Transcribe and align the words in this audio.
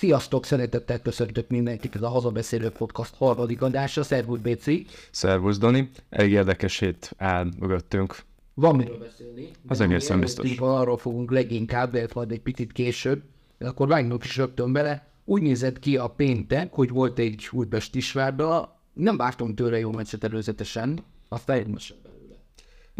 Sziasztok, 0.00 0.44
szeretettel 0.44 1.00
köszöntök 1.00 1.48
mindenkit, 1.48 1.94
ez 1.94 2.02
a 2.02 2.08
Hazabeszélő 2.08 2.70
Podcast 2.70 3.14
harmadik 3.14 3.62
adása, 3.62 4.02
Szervusz 4.02 4.38
Béci. 4.38 4.86
Szervusz 5.10 5.58
Dani, 5.58 5.90
elég 6.10 6.32
érdekes 6.32 6.78
hét 6.78 7.12
áll 7.16 7.48
mögöttünk. 7.58 8.16
Van 8.54 8.76
miről 8.76 8.98
beszélni. 8.98 9.50
Az 9.66 9.80
egészen 9.80 10.20
biztos. 10.20 10.58
Arról 10.58 10.96
fogunk 10.96 11.30
leginkább, 11.30 11.92
de 11.92 12.06
majd 12.14 12.30
egy 12.30 12.40
picit 12.40 12.72
később, 12.72 13.22
de 13.58 13.68
akkor 13.68 13.88
vágjunk 13.88 14.24
is 14.24 14.36
rögtön 14.36 14.72
bele. 14.72 15.06
Úgy 15.24 15.42
nézett 15.42 15.78
ki 15.78 15.96
a 15.96 16.06
péntek, 16.06 16.72
hogy 16.72 16.90
volt 16.90 17.18
egy 17.18 17.48
Újpest 17.50 17.94
Isvárda, 17.94 18.80
nem 18.92 19.16
vártam 19.16 19.54
tőle 19.54 19.78
jó 19.78 19.92
meccset 19.92 20.24
előzetesen, 20.24 21.04
aztán 21.28 21.56
egy 21.56 21.68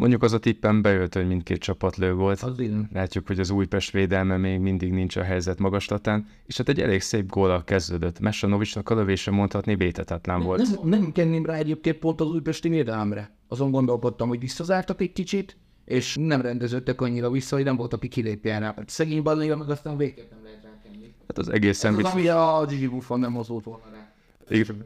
Mondjuk 0.01 0.23
az 0.23 0.33
a 0.33 0.39
tippen 0.39 0.83
bejött, 0.83 1.15
hogy 1.15 1.27
mindkét 1.27 1.59
csapat 1.59 1.97
lő 1.97 2.15
volt. 2.15 2.41
Az 2.41 2.59
igen. 2.59 2.89
Látjuk, 2.93 3.27
hogy 3.27 3.41
az 3.41 3.51
Újpest 3.51 3.91
védelme 3.91 4.37
még 4.37 4.59
mindig 4.61 4.93
nincs 4.93 5.17
a 5.17 5.23
helyzet 5.23 5.59
magaslatán, 5.59 6.27
és 6.47 6.57
hát 6.57 6.69
egy 6.69 6.81
elég 6.81 7.01
szép 7.01 7.31
góla 7.31 7.65
kezdődött. 7.65 8.21
Mesanovicsnak 8.21 8.91
a 8.91 8.95
lövése 8.95 9.31
mondhatni 9.31 9.77
vétetetlen 9.77 10.43
volt. 10.43 10.63
Nem, 10.63 10.89
nem 10.89 11.13
kenném 11.13 11.47
rá 11.47 11.55
egyébként 11.55 11.97
pont 11.99 12.21
az 12.21 12.27
újpesti 12.27 12.69
védelemre. 12.69 13.37
Azon 13.49 13.71
gondolkodtam, 13.71 14.29
hogy 14.29 14.41
visszazártak 14.41 15.01
egy 15.01 15.13
kicsit, 15.13 15.57
és 15.85 16.17
nem 16.21 16.41
rendeződtek 16.41 17.01
annyira 17.01 17.31
vissza, 17.31 17.57
hogy 17.57 17.65
nem 17.65 17.77
volt, 17.77 17.93
aki 17.93 18.09
kilépjen 18.09 18.61
rá. 18.61 18.75
Szegény 18.87 19.23
Balnéra 19.23 19.57
meg 19.57 19.71
aztán 19.71 19.97
végképp 19.97 20.31
nem 20.31 20.43
lehet 20.43 20.63
rákenni. 20.63 21.15
Hát 21.27 21.39
az 21.39 21.49
egészen 21.49 21.99
Ez 21.99 22.05
az, 22.05 22.13
ami 22.13 22.29
a 22.29 22.65
Gigi 22.69 22.87
Buffon 22.87 23.21
nem 23.21 23.33
mozdult 23.33 23.65
volna 23.65 23.85
rá. 23.93 24.00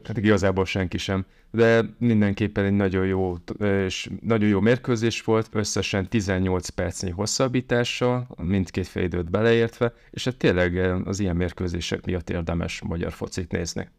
Hát 0.03 0.17
igazából 0.17 0.65
senki 0.65 0.97
sem. 0.97 1.25
De 1.51 1.85
mindenképpen 1.97 2.65
egy 2.65 2.73
nagyon 2.73 3.05
jó, 3.05 3.35
és 3.59 4.09
nagyon 4.21 4.49
jó 4.49 4.59
mérkőzés 4.59 5.21
volt, 5.23 5.49
összesen 5.51 6.09
18 6.09 6.69
percnyi 6.69 7.09
hosszabbítással, 7.09 8.27
mindkét 8.43 8.87
fél 8.87 9.03
időt 9.03 9.29
beleértve, 9.29 9.93
és 10.11 10.23
hát 10.25 10.37
tényleg 10.37 10.75
az 11.05 11.19
ilyen 11.19 11.35
mérkőzések 11.35 12.05
miatt 12.05 12.29
érdemes 12.29 12.81
magyar 12.81 13.11
focit 13.11 13.51
nézni. 13.51 13.89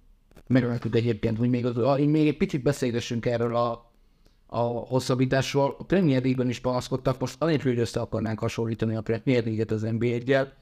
Megöltük 0.47 0.95
egyébként, 0.95 1.39
hogy 1.39 1.49
még, 1.49 1.67
az, 1.67 1.77
a- 1.77 1.97
még 2.07 2.29
egy 2.29 2.37
picit 2.37 2.63
beszélgessünk 2.63 3.27
erről 3.27 3.57
a, 3.57 3.93
a 4.47 4.61
hosszabbításról. 4.61 5.77
A 5.79 5.85
Premier 5.85 6.21
League-ben 6.21 6.49
is 6.49 6.61
panaszkodtak, 6.61 7.21
most 7.21 7.37
anélkül, 7.39 7.71
hogy 7.73 7.81
össze 7.81 8.01
akarnánk 8.01 8.39
hasonlítani 8.39 8.97
a 8.97 9.01
Premier 9.01 9.45
League-et 9.45 9.71
az 9.71 9.83
NBA-gyel. 9.83 10.53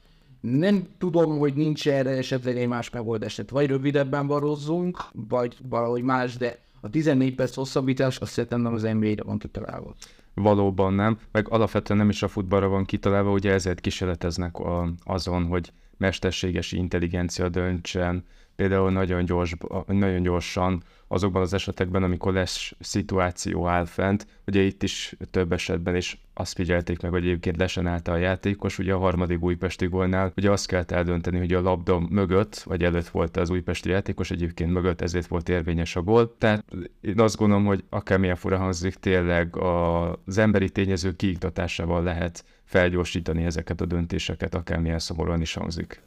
Nem 0.51 0.87
tudom, 0.97 1.37
hogy 1.37 1.53
nincs 1.53 1.87
erre 1.87 2.09
esetleg 2.09 2.57
egy 2.57 2.67
más 2.67 2.89
megoldás. 2.89 3.35
Tehát 3.35 3.51
vagy 3.51 3.67
rövidebben 3.67 4.27
varozzunk, 4.27 5.03
vagy 5.11 5.57
valahogy 5.69 6.01
más, 6.01 6.37
de 6.37 6.59
a 6.81 6.89
14 6.89 7.35
perc 7.35 7.55
hosszabbítás 7.55 8.17
azt 8.17 8.31
szerintem 8.31 8.61
nem 8.61 8.73
az 8.73 8.81
NBA-re 8.81 9.23
van 9.23 9.37
kitalálva. 9.37 9.95
Valóban 10.35 10.93
nem, 10.93 11.19
meg 11.31 11.49
alapvetően 11.49 11.99
nem 11.99 12.09
is 12.09 12.23
a 12.23 12.27
futballra 12.27 12.67
van 12.67 12.85
kitalálva, 12.85 13.31
ugye 13.31 13.51
ezért 13.51 13.79
kísérleteznek 13.79 14.57
a, 14.57 14.93
azon, 15.03 15.45
hogy 15.45 15.71
mesterséges 15.97 16.71
intelligencia 16.71 17.49
döntsen, 17.49 18.25
például 18.55 18.91
nagyon, 18.91 19.25
gyors, 19.25 19.55
nagyon 19.85 20.21
gyorsan 20.21 20.83
azokban 21.07 21.41
az 21.41 21.53
esetekben, 21.53 22.03
amikor 22.03 22.33
lesz 22.33 22.71
szituáció 22.79 23.67
áll 23.67 23.85
fent, 23.85 24.27
ugye 24.47 24.61
itt 24.61 24.83
is 24.83 25.15
több 25.31 25.51
esetben 25.51 25.95
is 25.95 26.21
azt 26.33 26.53
figyelték 26.53 27.01
meg, 27.01 27.11
hogy 27.11 27.23
egyébként 27.23 27.57
lesen 27.57 27.87
állta 27.87 28.11
a 28.11 28.17
játékos, 28.17 28.79
ugye 28.79 28.93
a 28.93 28.97
harmadik 28.97 29.43
újpesti 29.43 29.85
gólnál, 29.85 30.33
ugye 30.37 30.51
azt 30.51 30.67
kellett 30.67 30.91
eldönteni, 30.91 31.37
hogy 31.37 31.53
a 31.53 31.61
labda 31.61 31.99
mögött, 31.99 32.57
vagy 32.57 32.83
előtt 32.83 33.07
volt 33.07 33.37
az 33.37 33.49
újpesti 33.49 33.89
játékos, 33.89 34.31
egyébként 34.31 34.71
mögött, 34.71 35.01
ezért 35.01 35.27
volt 35.27 35.49
érvényes 35.49 35.95
a 35.95 36.01
gól. 36.01 36.35
Tehát 36.37 36.65
én 37.01 37.19
azt 37.19 37.37
gondolom, 37.37 37.65
hogy 37.65 37.83
akármilyen 37.89 38.35
fura 38.35 38.57
hangzik, 38.57 38.95
tényleg 38.95 39.55
a- 39.55 40.19
az 40.25 40.37
emberi 40.37 40.69
tényező 40.69 41.15
kiiktatásával 41.15 42.03
lehet 42.03 42.45
felgyorsítani 42.63 43.43
ezeket 43.43 43.81
a 43.81 43.85
döntéseket, 43.85 44.55
akármilyen 44.55 44.99
szomorúan 44.99 45.41
is 45.41 45.53
hangzik. 45.53 46.01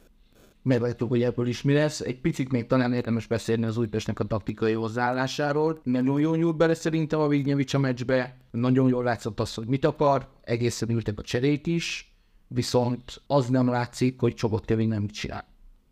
Meglátjuk, 0.61 1.09
hogy 1.09 1.23
ebből 1.23 1.47
is 1.47 1.61
mi 1.61 1.73
lesz. 1.73 1.99
Egy 1.99 2.19
picit 2.19 2.51
még 2.51 2.67
talán 2.67 2.93
érdemes 2.93 3.27
beszélni 3.27 3.65
az 3.65 3.77
Újpestnek 3.77 4.19
a 4.19 4.23
taktikai 4.23 4.73
hozzáállásáról. 4.73 5.79
Nagyon 5.83 6.19
jól 6.19 6.37
nyúlt 6.37 6.57
bele 6.57 6.73
szerintem 6.73 7.19
a 7.19 7.27
Vignyevics 7.27 7.73
a 7.73 7.79
meccsbe. 7.79 8.37
Nagyon 8.51 8.89
jól 8.89 9.03
látszott 9.03 9.39
az, 9.39 9.53
hogy 9.53 9.67
mit 9.67 9.85
akar. 9.85 10.27
Egészen 10.41 10.89
ültek 10.89 11.19
a 11.19 11.21
cserék 11.21 11.67
is. 11.67 12.13
Viszont 12.47 13.21
az 13.27 13.47
nem 13.47 13.67
látszik, 13.69 14.19
hogy 14.19 14.33
Csobot 14.33 14.65
Kevin 14.65 14.87
nem 14.87 15.07
csinál. 15.07 15.47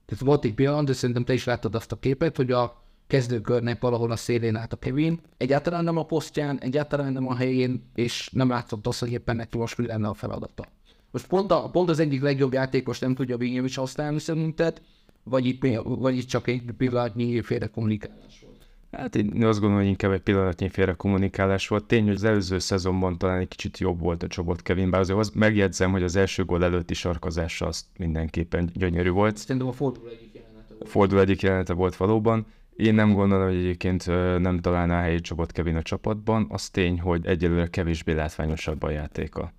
Tehát 0.06 0.24
volt 0.24 0.46
egy 0.46 0.54
pillanat, 0.54 0.86
de 0.86 0.94
szerintem 0.94 1.24
te 1.24 1.34
is 1.34 1.44
láttad 1.44 1.76
azt 1.76 1.92
a 1.92 2.00
képet, 2.00 2.36
hogy 2.36 2.52
a 2.52 2.84
kezdőkörnek 3.08 3.82
valahol 3.82 4.12
a 4.12 4.16
szélén 4.16 4.56
állt 4.56 4.74
a 4.74 4.76
Kevin. 4.76 5.20
Egyáltalán 5.38 5.84
nem 5.84 5.98
a 5.98 6.06
posztján, 6.06 6.60
egyáltalán 6.60 7.14
nem 7.14 7.28
a 7.28 7.36
helyén, 7.36 7.84
és 7.96 8.30
nem 8.34 8.50
látszott 8.50 8.88
az, 8.88 9.00
hogy 9.00 9.12
éppen 9.12 9.36
neki 9.36 9.58
most 9.58 9.78
mi 9.78 9.86
lenne 9.86 10.08
a 10.08 10.14
feladata. 10.14 10.66
Most 11.12 11.28
pont, 11.28 11.52
a, 11.52 11.70
pont 11.70 11.90
az 11.90 12.00
egyik 12.00 12.22
legjobb 12.22 12.54
játékos 12.54 13.00
nem 13.00 13.16
tudja 13.16 13.38
Vignyelvics 13.38 13.78
használni 13.78 14.20
szerinted, 14.20 14.82
vagy 15.24 15.46
itt, 15.46 15.66
vagy 15.84 16.18
itt 16.18 16.28
csak 16.28 16.48
egy 16.48 16.62
pillanatnyi 16.78 17.42
félre 17.42 17.68
kommunikálás 17.68 18.40
volt. 18.42 18.56
Hát 18.92 19.16
én 19.16 19.44
azt 19.46 19.60
gondolom, 19.60 19.78
hogy 19.78 19.88
inkább 19.88 20.12
egy 20.12 20.22
pillanatnyi 20.22 20.70
félre 20.70 20.94
kommunikálás 20.94 21.68
volt. 21.68 21.84
Tény, 21.84 22.04
hogy 22.04 22.16
az 22.16 22.24
előző 22.24 22.60
szezonban 22.60 23.18
talán 23.18 23.40
egy 23.40 23.48
kicsit 23.48 23.78
jobb 23.78 24.00
volt 24.00 24.24
a 24.24 24.28
Csobot 24.28 24.62
Kevin, 24.62 24.90
bár 24.90 25.02
azért 25.02 25.20
az 25.20 25.30
megjegyzem, 25.30 25.92
hogy 25.92 26.04
az 26.04 26.16
első 26.16 26.46
gól 26.46 26.64
előtti 26.64 26.94
sarkazása 26.94 27.68
az 27.68 27.86
mindenképpen 27.98 28.70
gyönyörű 28.74 29.10
volt. 29.10 29.38
Szerintem 29.38 29.68
a 29.68 29.72
forduló 29.72 30.08
egyik 30.08 30.34
jelenete 30.34 30.74
volt. 30.78 30.90
Fordul 30.90 31.20
egyik 31.20 31.42
jelenete 31.42 31.74
volt 31.74 31.96
valóban. 31.96 32.46
Én 32.78 32.94
nem 32.94 33.14
gondolom, 33.14 33.48
hogy 33.48 33.58
egyébként 33.58 34.06
nem 34.40 34.60
találná 34.60 35.02
helyét 35.02 35.22
Csobot 35.22 35.52
Kevin 35.52 35.76
a 35.76 35.82
csapatban. 35.82 36.46
Az 36.50 36.70
tény, 36.70 37.00
hogy 37.00 37.26
egyelőre 37.26 37.68
kevésbé 37.68 38.14
látványosabb 38.14 38.84
a 38.84 38.90
játéka. 38.90 39.54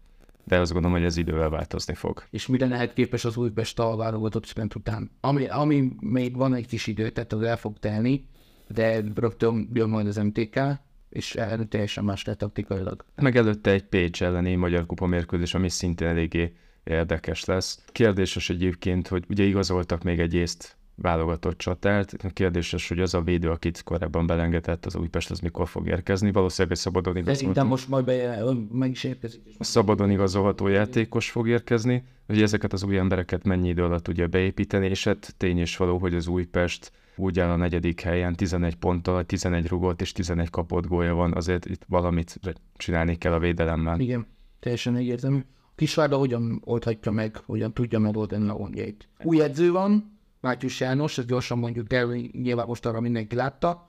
De 0.44 0.58
azt 0.58 0.72
gondolom, 0.72 0.96
hogy 0.96 1.06
ez 1.06 1.16
idővel 1.16 1.50
változni 1.50 1.94
fog. 1.94 2.24
És 2.30 2.46
mire 2.46 2.66
lehet 2.66 2.92
képes 2.92 3.24
az 3.24 3.36
Újpest 3.36 3.78
a 3.78 3.96
válogatott 3.96 4.44
sprint 4.44 4.74
után. 4.74 5.10
Ami, 5.20 5.46
ami 5.46 5.92
még 6.00 6.36
van 6.36 6.54
egy 6.54 6.66
kis 6.66 6.86
idő, 6.86 7.10
tehát 7.10 7.32
az 7.32 7.42
el 7.42 7.56
fog 7.56 7.78
telni, 7.78 8.26
de 8.68 9.02
rögtön 9.14 9.70
jön 9.72 9.88
majd 9.88 10.06
az 10.06 10.16
MTK, 10.16 10.60
és 11.08 11.38
teljesen 11.68 12.04
más 12.04 12.24
lehet 12.24 12.40
taktikailag. 12.40 13.04
Meg 13.14 13.36
előtte 13.36 13.70
egy 13.70 13.84
Pécs 13.84 14.22
elleni 14.22 14.54
Magyar 14.54 14.86
Kupa 14.86 15.06
mérkőzés, 15.06 15.54
ami 15.54 15.68
szintén 15.68 16.08
eléggé 16.08 16.52
érdekes 16.84 17.44
lesz. 17.44 17.84
Kérdéses 17.92 18.50
egyébként, 18.50 19.08
hogy 19.08 19.24
ugye 19.28 19.44
igazoltak 19.44 20.02
még 20.02 20.18
egy 20.18 20.34
észt 20.34 20.76
válogatott 21.02 21.58
csatárt. 21.58 22.32
Kérdéses, 22.32 22.88
hogy 22.88 23.00
az 23.00 23.14
a 23.14 23.20
védő, 23.20 23.50
akit 23.50 23.82
korábban 23.82 24.26
belengedett 24.26 24.86
az 24.86 24.96
Újpest, 24.96 25.30
az 25.30 25.40
mikor 25.40 25.68
fog 25.68 25.86
érkezni. 25.86 26.32
Valószínűleg 26.32 26.76
egy 26.76 26.82
szabadon 26.82 27.12
Szerintem 27.12 27.36
igazolható, 27.48 27.68
most 27.68 27.88
majd 27.88 28.04
be, 28.04 28.44
meg 28.72 28.90
is 28.90 29.04
érkezik. 29.04 29.40
És 29.44 29.66
szabadon 29.66 30.10
igazolható 30.10 30.66
játékos 30.66 31.30
fog 31.30 31.48
érkezni, 31.48 32.04
hogy 32.26 32.42
ezeket 32.42 32.72
az 32.72 32.82
új 32.82 32.98
embereket 32.98 33.44
mennyi 33.44 33.68
idő 33.68 33.84
alatt 33.84 34.02
tudja 34.02 34.26
beépíteni, 34.26 34.86
és 34.86 35.04
hát 35.04 35.34
tény 35.36 35.58
és 35.58 35.76
való, 35.76 35.98
hogy 35.98 36.14
az 36.14 36.26
Újpest 36.26 36.92
úgy 37.16 37.40
áll 37.40 37.50
a 37.50 37.56
negyedik 37.56 38.00
helyen, 38.00 38.34
11 38.34 38.74
ponttal, 38.74 39.24
11 39.24 39.66
rugott 39.66 40.00
és 40.00 40.12
11 40.12 40.50
kapott 40.50 40.86
gólja 40.86 41.14
van, 41.14 41.34
azért 41.34 41.66
itt 41.66 41.84
valamit 41.88 42.40
csinálni 42.76 43.18
kell 43.18 43.32
a 43.32 43.38
védelemmel. 43.38 44.00
Igen, 44.00 44.26
teljesen 44.60 44.96
egyértelmű. 44.96 45.40
Kisvárda 45.74 46.16
hogyan 46.16 46.62
oldhatja 46.64 47.12
meg, 47.12 47.36
hogyan 47.36 47.72
tudja 47.72 47.98
megoldani 47.98 48.48
a 48.48 48.54
gondjait. 48.54 49.08
Új 49.22 49.42
edző 49.42 49.70
van, 49.70 50.17
Mátyus 50.40 50.80
János, 50.80 51.18
ezt 51.18 51.26
gyorsan 51.26 51.58
mondjuk 51.58 51.92
el, 51.92 52.06
nyilván 52.32 52.66
most 52.66 52.86
arra 52.86 53.00
mindenki 53.00 53.34
látta. 53.34 53.86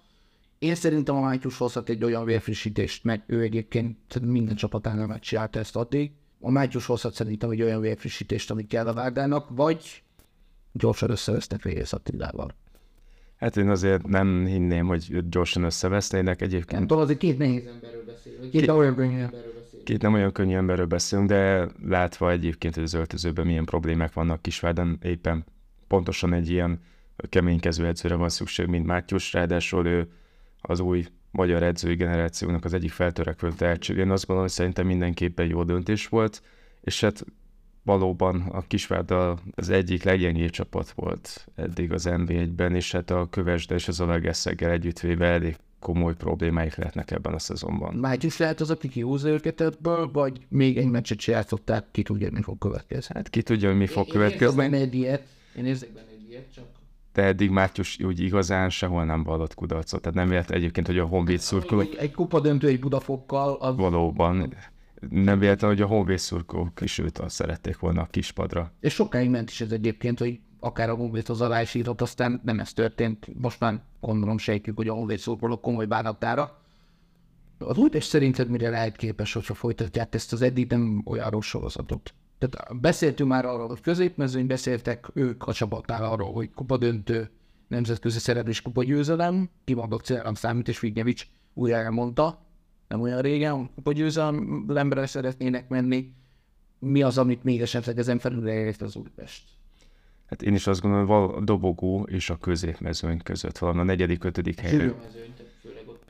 Én 0.59 0.75
szerintem 0.75 1.15
a 1.15 1.21
Mátyus 1.21 1.57
hozhat 1.57 1.89
egy 1.89 2.03
olyan 2.03 2.25
vérfrissítést, 2.25 3.03
mert 3.03 3.23
ő 3.25 3.41
egyébként 3.41 4.19
minden 4.21 4.55
csapatánál 4.55 5.07
megcsinálta 5.07 5.59
ezt 5.59 5.75
addig. 5.75 6.11
A 6.39 6.51
Mátyus 6.51 6.85
hozhat 6.85 7.13
szerintem 7.13 7.49
egy 7.49 7.61
olyan 7.61 7.81
vérfrissítést, 7.81 8.51
amit 8.51 8.67
kell 8.67 8.87
a 8.87 8.93
Várdának, 8.93 9.47
vagy 9.49 10.03
gyorsan 10.71 11.09
összevesznek 11.09 11.61
Férész 11.61 11.93
Attilával. 11.93 12.55
Hát 13.35 13.57
én 13.57 13.69
azért 13.69 14.07
nem 14.07 14.45
hinném, 14.45 14.87
hogy 14.87 15.29
gyorsan 15.29 15.63
összevesznének. 15.63 16.39
Nem 16.39 16.49
Egyébként 16.49 16.87
tudom, 16.87 17.03
azért 17.03 17.19
két 17.19 17.37
nehéz 17.37 17.65
emberről 17.65 18.05
beszélünk, 18.05 18.51
két 18.51 18.69
olyan 18.69 18.95
könnyű 18.95 19.19
emberről 19.19 19.53
beszélünk. 19.53 19.83
két 19.83 20.01
nem 20.01 20.13
olyan 20.13 20.31
könnyű 20.31 20.55
emberről 20.55 20.85
beszélünk, 20.85 21.27
de 21.27 21.67
látva 21.85 22.31
egyébként, 22.31 22.75
hogy 22.75 22.83
az 22.83 22.93
öltözőben 22.93 23.45
milyen 23.45 23.65
problémák 23.65 24.13
vannak 24.13 24.41
Kisvárden, 24.41 24.99
éppen 25.01 25.45
pontosan 25.89 26.33
egy 26.33 26.49
ilyen 26.49 26.79
keménykező 27.29 27.85
edzőre 27.85 28.15
van 28.15 28.29
szükség, 28.29 28.67
mint 28.67 28.85
Mátyus, 28.85 29.33
ráadásul 29.33 29.85
ő 29.85 30.11
az 30.61 30.79
új 30.79 31.05
magyar 31.31 31.63
edzői 31.63 31.95
generációnak 31.95 32.65
az 32.65 32.73
egyik 32.73 32.91
feltörekvő 32.91 33.51
tehetség. 33.51 33.97
Én 33.97 34.11
azt 34.11 34.25
gondolom, 34.25 34.41
hogy 34.41 34.57
szerintem 34.57 34.85
mindenképpen 34.85 35.45
jó 35.47 35.63
döntés 35.63 36.07
volt, 36.07 36.41
és 36.81 37.01
hát 37.01 37.25
valóban 37.83 38.41
a 38.41 38.61
Kisvárda 38.61 39.37
az 39.55 39.69
egyik 39.69 40.03
leggyengébb 40.03 40.49
csapat 40.49 40.91
volt 40.95 41.47
eddig 41.55 41.91
az 41.91 42.05
NB1-ben, 42.09 42.75
és 42.75 42.91
hát 42.91 43.09
a 43.11 43.27
Kövesde 43.29 43.75
és 43.75 43.87
az 43.87 43.99
Alageszeggel 43.99 44.71
együttvéve 44.71 45.25
elég 45.25 45.55
komoly 45.79 46.15
problémáik 46.15 46.75
lehetnek 46.75 47.11
ebben 47.11 47.33
a 47.33 47.39
szezonban. 47.39 47.95
Mátyus 47.95 48.37
lehet 48.37 48.59
az, 48.61 48.69
aki 48.69 48.87
kihúzza 48.87 49.29
őket 49.29 49.61
ebből, 49.61 50.09
vagy 50.11 50.45
még 50.49 50.77
egy 50.77 50.89
meccset 50.89 51.19
se 51.19 51.31
játszották, 51.31 51.85
ki 51.91 52.03
tudja, 52.03 52.31
mi 52.31 52.41
fog 52.41 52.57
következni. 52.57 53.15
Hát 53.15 53.29
ki 53.29 53.41
tudja, 53.41 53.69
hogy 53.69 53.77
mi 53.77 53.87
fog 53.87 54.05
Én 54.07 54.13
következni, 54.13 54.77
én 54.77 55.19
érzek 55.55 55.93
benne 55.93 56.07
egy 56.11 56.29
ilyet, 56.29 56.53
csak 56.53 56.65
de 57.13 57.25
eddig 57.25 57.49
Mátyus 57.49 57.99
úgy 57.99 58.19
igazán 58.19 58.69
sehol 58.69 59.05
nem 59.05 59.23
vallott 59.23 59.53
kudarcot. 59.53 60.01
Tehát 60.01 60.17
nem 60.17 60.27
véletlen 60.27 60.57
egyébként, 60.57 60.87
hogy 60.87 60.97
a 60.97 61.05
Honvéd 61.05 61.39
szurkolók 61.39 61.83
egy, 61.83 61.95
egy 61.95 62.11
kupa 62.11 62.39
döntő 62.39 62.67
egy 62.67 62.79
Budafokkal, 62.79 63.53
az 63.53 63.75
valóban 63.75 64.53
nem 65.09 65.39
véletlen, 65.39 65.69
hogy 65.69 65.81
a 65.81 65.85
Honvéd 65.85 66.17
szurkolók 66.17 66.81
is 66.81 66.97
őt 66.97 67.21
szerették 67.27 67.79
volna 67.79 68.01
a 68.01 68.05
kispadra. 68.05 68.71
És 68.79 68.93
sokáig 68.93 69.29
ment 69.29 69.49
is 69.49 69.61
ez 69.61 69.71
egyébként, 69.71 70.19
hogy 70.19 70.39
akár 70.59 70.89
a 70.89 70.95
Honvéd 70.95 71.29
az 71.29 71.41
alá 71.41 71.61
is 71.61 71.73
írott, 71.73 72.01
aztán 72.01 72.41
nem 72.43 72.59
ez 72.59 72.73
történt. 72.73 73.27
Most 73.41 73.59
már 73.59 73.81
gondolom 73.99 74.37
sejtjük, 74.37 74.75
hogy 74.75 74.87
a 74.87 74.93
Honvéd 74.93 75.17
szurkolók 75.17 75.61
komoly 75.61 75.85
bánatára. 75.85 76.61
Az 77.57 77.77
Újpest 77.77 78.09
szerinted 78.09 78.49
mire 78.49 78.69
lehet 78.69 78.95
képes, 78.95 79.33
hogyha 79.33 79.53
folytatják 79.53 80.13
ezt 80.13 80.33
az 80.33 80.41
eddig 80.41 80.69
nem 80.69 81.01
olyan 81.05 81.29
rossz 81.29 81.45
sorozatot? 81.47 82.13
Tehát 82.39 82.79
beszéltünk 82.81 83.29
már 83.29 83.45
arról, 83.45 83.67
hogy 83.67 83.81
középmezőny, 83.81 84.47
beszéltek 84.47 85.09
ők 85.13 85.47
a 85.47 85.53
csapatnál 85.53 86.03
arról, 86.03 86.33
hogy 86.33 86.49
kupa 86.53 86.77
döntő, 86.77 87.29
nemzetközi 87.67 88.19
szereplés 88.19 88.61
kupa 88.61 88.83
győzelem, 88.83 89.49
kimondott 89.63 90.03
célra 90.03 90.35
számít, 90.35 90.67
és 90.67 90.79
Vignevics 90.79 91.27
újra 91.53 91.75
elmondta, 91.75 92.45
nem 92.87 93.01
olyan 93.01 93.21
régen, 93.21 93.69
kupa 93.75 93.91
győzelemre 93.91 95.05
szeretnének 95.05 95.69
menni. 95.69 96.13
Mi 96.79 97.01
az, 97.01 97.17
amit 97.17 97.43
még 97.43 97.61
esetleg 97.61 97.97
ezen 97.97 98.19
felül 98.19 98.49
elért 98.49 98.81
az 98.81 98.95
Újpest? 98.95 99.43
Hát 100.25 100.41
én 100.41 100.53
is 100.53 100.67
azt 100.67 100.81
gondolom, 100.81 101.07
hogy 101.07 101.15
val 101.15 101.35
a 101.35 101.41
dobogó 101.41 102.03
és 102.03 102.29
a 102.29 102.37
középmezőny 102.37 103.21
között 103.23 103.57
van 103.57 103.79
a 103.79 103.83
negyedik, 103.83 104.23
ötödik 104.23 104.59
helyre. 104.59 104.93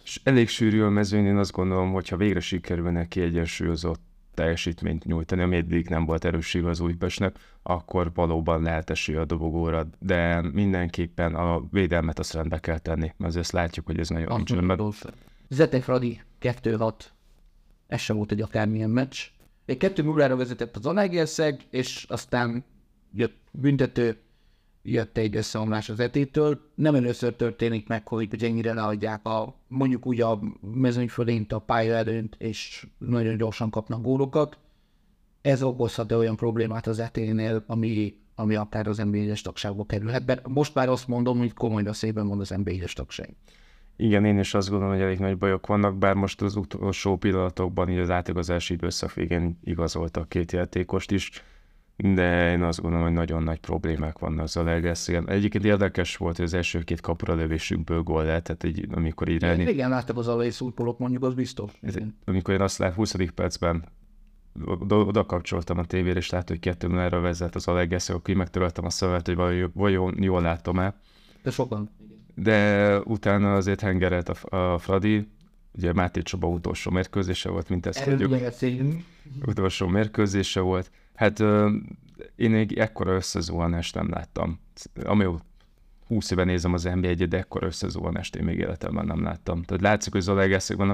És 0.03 0.21
elég 0.23 0.47
sűrű 0.47 0.81
a 0.81 0.89
mezőny, 0.89 1.25
én 1.25 1.37
azt 1.37 1.51
gondolom, 1.51 1.91
hogy 1.91 2.07
ha 2.07 2.17
végre 2.17 2.39
sikerülne 2.39 3.07
kiegyensúlyozott 3.07 4.08
teljesítményt 4.39 5.05
nyújtani, 5.05 5.41
ami 5.41 5.55
eddig 5.55 5.89
nem 5.89 6.05
volt 6.05 6.25
erősség 6.25 6.65
az 6.65 6.79
Újpestnek, 6.79 7.35
akkor 7.63 8.11
valóban 8.13 8.61
lehet 8.61 8.89
esély 8.89 9.15
a 9.15 9.25
dobogóra, 9.25 9.87
de 9.99 10.41
mindenképpen 10.41 11.35
a 11.35 11.63
védelmet 11.71 12.19
azt 12.19 12.33
rendbe 12.33 12.59
kell 12.59 12.77
tenni, 12.77 13.13
mert 13.17 13.35
ezt 13.35 13.51
látjuk, 13.51 13.85
hogy 13.85 13.99
ez 13.99 14.09
nagyon 14.09 14.35
nincs 14.35 14.51
rendben. 14.51 14.93
Zete 15.49 15.81
Fradi 15.81 16.21
2-6, 16.41 16.93
ez 17.87 17.99
sem 17.99 18.15
volt 18.15 18.31
egy 18.31 18.41
akármilyen 18.41 18.89
meccs. 18.89 19.17
Egy 19.65 19.77
2 19.77 20.03
0 20.03 20.35
vezetett 20.35 20.75
az 20.75 20.85
Alegerszeg, 20.85 21.61
és 21.69 22.05
aztán 22.09 22.63
jött 23.13 23.37
büntető, 23.51 24.17
jött 24.81 25.17
egy 25.17 25.35
összeomlás 25.35 25.89
az 25.89 25.99
etétől. 25.99 26.59
Nem 26.75 26.95
először 26.95 27.33
történik 27.33 27.87
meg, 27.87 28.07
hogy 28.07 28.43
ennyire 28.43 28.73
leadják 28.73 29.25
a, 29.25 29.55
mondjuk 29.67 30.05
úgy 30.05 30.21
a 30.21 30.39
mezőny 30.61 31.07
fölént, 31.07 31.51
a 31.51 31.59
pálya 31.59 31.93
előnt, 31.93 32.35
és 32.39 32.87
nagyon 32.97 33.37
gyorsan 33.37 33.69
kapnak 33.69 34.01
gólokat. 34.01 34.57
Ez 35.41 35.63
okozhat 35.63 36.11
olyan 36.11 36.35
problémát 36.35 36.87
az 36.87 36.99
eténél, 36.99 37.63
ami, 37.67 38.15
ami 38.35 38.55
akár 38.55 38.87
az 38.87 38.97
NBA-es 38.97 39.41
tagságba 39.41 39.85
kerülhet. 39.85 40.25
De 40.25 40.41
most 40.47 40.75
már 40.75 40.89
azt 40.89 41.07
mondom, 41.07 41.37
hogy 41.37 41.53
komoly 41.53 41.83
szépen 41.91 42.27
van 42.27 42.39
az 42.39 42.49
NBA-es 42.49 42.93
tagság. 42.93 43.35
Igen, 43.95 44.25
én 44.25 44.39
is 44.39 44.53
azt 44.53 44.69
gondolom, 44.69 44.93
hogy 44.93 45.03
elég 45.03 45.19
nagy 45.19 45.37
bajok 45.37 45.67
vannak, 45.67 45.97
bár 45.97 46.13
most 46.13 46.41
az 46.41 46.55
utolsó 46.55 47.17
pillanatokban, 47.17 47.89
így 47.89 47.97
az 47.97 48.09
átigazási 48.09 48.73
időszak 48.73 49.13
végén 49.13 49.59
igazoltak 49.63 50.29
két 50.29 50.51
játékost 50.51 51.11
is 51.11 51.31
de 52.03 52.51
én 52.51 52.63
azt 52.63 52.81
gondolom, 52.81 53.05
hogy 53.05 53.15
nagyon 53.15 53.43
nagy 53.43 53.59
problémák 53.59 54.19
vannak 54.19 54.43
az 54.43 54.57
Alegerszegen. 54.57 55.29
Egyébként 55.29 55.65
érdekes 55.65 56.17
volt, 56.17 56.35
hogy 56.35 56.45
az 56.45 56.53
első 56.53 56.79
két 56.79 57.01
kapura 57.01 57.33
lövésükből 57.35 58.01
gól 58.01 58.23
lett, 58.23 58.43
tehát 58.43 58.63
így, 58.63 58.87
amikor 58.91 59.29
így 59.29 59.41
ráni... 59.41 59.63
Igen, 59.63 59.89
láttak 59.89 60.17
az 60.17 60.27
alai 60.27 60.49
szurkolók, 60.49 60.99
mondjuk, 60.99 61.23
az 61.23 61.33
biztos. 61.33 61.71
Ez, 61.81 61.95
amikor 62.25 62.53
én 62.53 62.61
azt 62.61 62.77
lát 62.77 62.93
20. 62.93 63.15
percben 63.35 63.83
oda 64.89 65.25
kapcsoltam 65.25 65.77
a 65.77 65.85
tévére, 65.85 66.19
és 66.19 66.29
láttam, 66.29 66.55
hogy 66.55 66.59
2 66.59 66.87
0 66.87 67.19
vezet 67.19 67.55
az 67.55 67.67
Alegerszeg, 67.67 68.15
akkor 68.15 68.35
megtöröltem 68.35 68.85
a 68.85 68.89
szövet, 68.89 69.25
hogy 69.25 69.35
vajon, 69.35 69.71
vajon 69.73 70.23
jól 70.23 70.41
látom-e. 70.41 70.95
De 71.43 71.51
sokan. 71.51 71.89
De 72.35 72.99
utána 72.99 73.55
azért 73.55 73.81
hengerelt 73.81 74.29
a, 74.29 74.57
a 74.57 74.77
Fradi, 74.77 75.27
ugye 75.71 75.93
Máté 75.93 76.21
Csaba 76.21 76.47
utolsó 76.47 76.91
mérkőzése 76.91 77.49
volt, 77.49 77.69
mint 77.69 77.85
ezt 77.85 78.03
tudjuk. 78.03 78.33
Utolsó 79.45 79.87
mérkőzése 79.87 80.59
volt 80.59 80.91
Hát 81.19 81.39
én 82.35 82.51
még 82.51 82.77
ekkora 82.77 83.13
összezuhanást 83.13 83.95
nem 83.95 84.09
láttam. 84.09 84.59
Amióta 85.03 85.43
20 86.07 86.31
éve 86.31 86.43
nézem 86.43 86.73
az 86.73 86.83
nba 86.83 87.13
de 87.13 87.37
ekkora 87.37 87.65
összezuhanást 87.65 88.35
én 88.35 88.43
még 88.43 88.57
életemben 88.57 89.05
nem 89.05 89.23
láttam. 89.23 89.63
Tehát 89.63 89.81
látszik, 89.81 90.11
hogy 90.11 90.21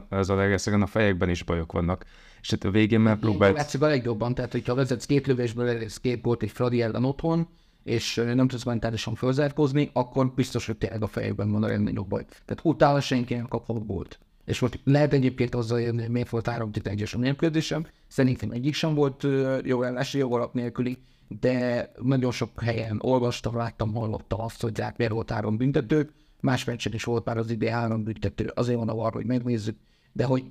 az 0.10 0.30
Alegászegen 0.30 0.82
a 0.82 0.86
fejekben 0.86 1.30
is 1.30 1.44
bajok 1.44 1.72
vannak. 1.72 2.06
És 2.42 2.50
hát 2.50 2.64
a 2.64 2.72
végén 2.72 3.00
már 3.00 3.18
próbált... 3.18 3.56
Látszik 3.56 3.82
a 3.82 3.88
legjobban, 3.88 4.34
tehát 4.34 4.52
hogyha 4.52 4.76
vezetsz 4.76 5.06
két 5.06 5.28
lövésből, 5.28 5.68
elérsz 5.68 5.98
két 5.98 6.22
gólt 6.22 6.44
egy 6.44 6.52
Fradi 6.52 6.82
ellen 6.82 7.06
otthon, 7.06 7.48
és 7.84 8.16
nem 8.16 8.48
tudsz 8.48 8.64
mentálisan 8.64 9.16
fölzárkózni, 9.16 9.90
akkor 9.94 10.34
biztos, 10.36 10.66
hogy 10.66 10.78
tényleg 10.78 11.04
a 11.04 11.08
fejekben 11.08 11.52
van 11.52 11.64
a 11.64 11.68
legnagyobb 11.68 12.08
baj. 12.08 12.26
Tehát 12.26 12.60
utána 12.64 13.02
senki 13.02 13.34
nem 13.34 13.48
kaphat 13.48 13.86
gólt. 13.86 14.20
És 14.46 14.60
most 14.60 14.80
lehet 14.84 15.14
egyébként 15.14 15.56
jönni, 15.70 16.02
hogy 16.02 16.10
miért 16.10 16.30
volt 16.30 16.48
3 16.48 16.70
1 16.84 17.10
a 17.14 17.18
mérkőzésem. 17.18 17.88
Szerintem 18.08 18.52
egyik 18.52 18.74
sem 18.74 18.94
volt 18.94 19.28
jó 19.64 19.84
ellási 19.84 20.18
jogalap 20.18 20.54
nélküli, 20.54 20.98
de 21.28 21.92
nagyon 22.02 22.32
sok 22.32 22.62
helyen 22.62 23.00
olvastam, 23.02 23.56
láttam, 23.56 23.94
hallottam 23.94 24.42
azt, 24.42 24.62
hogy 24.62 24.80
hát 24.80 24.98
miért 24.98 25.14
volt 25.14 25.32
három 25.32 25.58
büntető. 25.58 26.12
Más 26.40 26.64
meccsen 26.64 26.94
is 26.94 27.04
volt 27.04 27.26
már 27.26 27.38
az 27.38 27.52
idén 27.52 27.72
három 27.72 28.04
büntető, 28.04 28.52
azért 28.56 28.78
van 28.78 28.90
a 28.90 28.96
var, 28.96 29.14
hogy 29.14 29.26
megnézzük, 29.26 29.78
de 30.12 30.26
hogy 30.26 30.44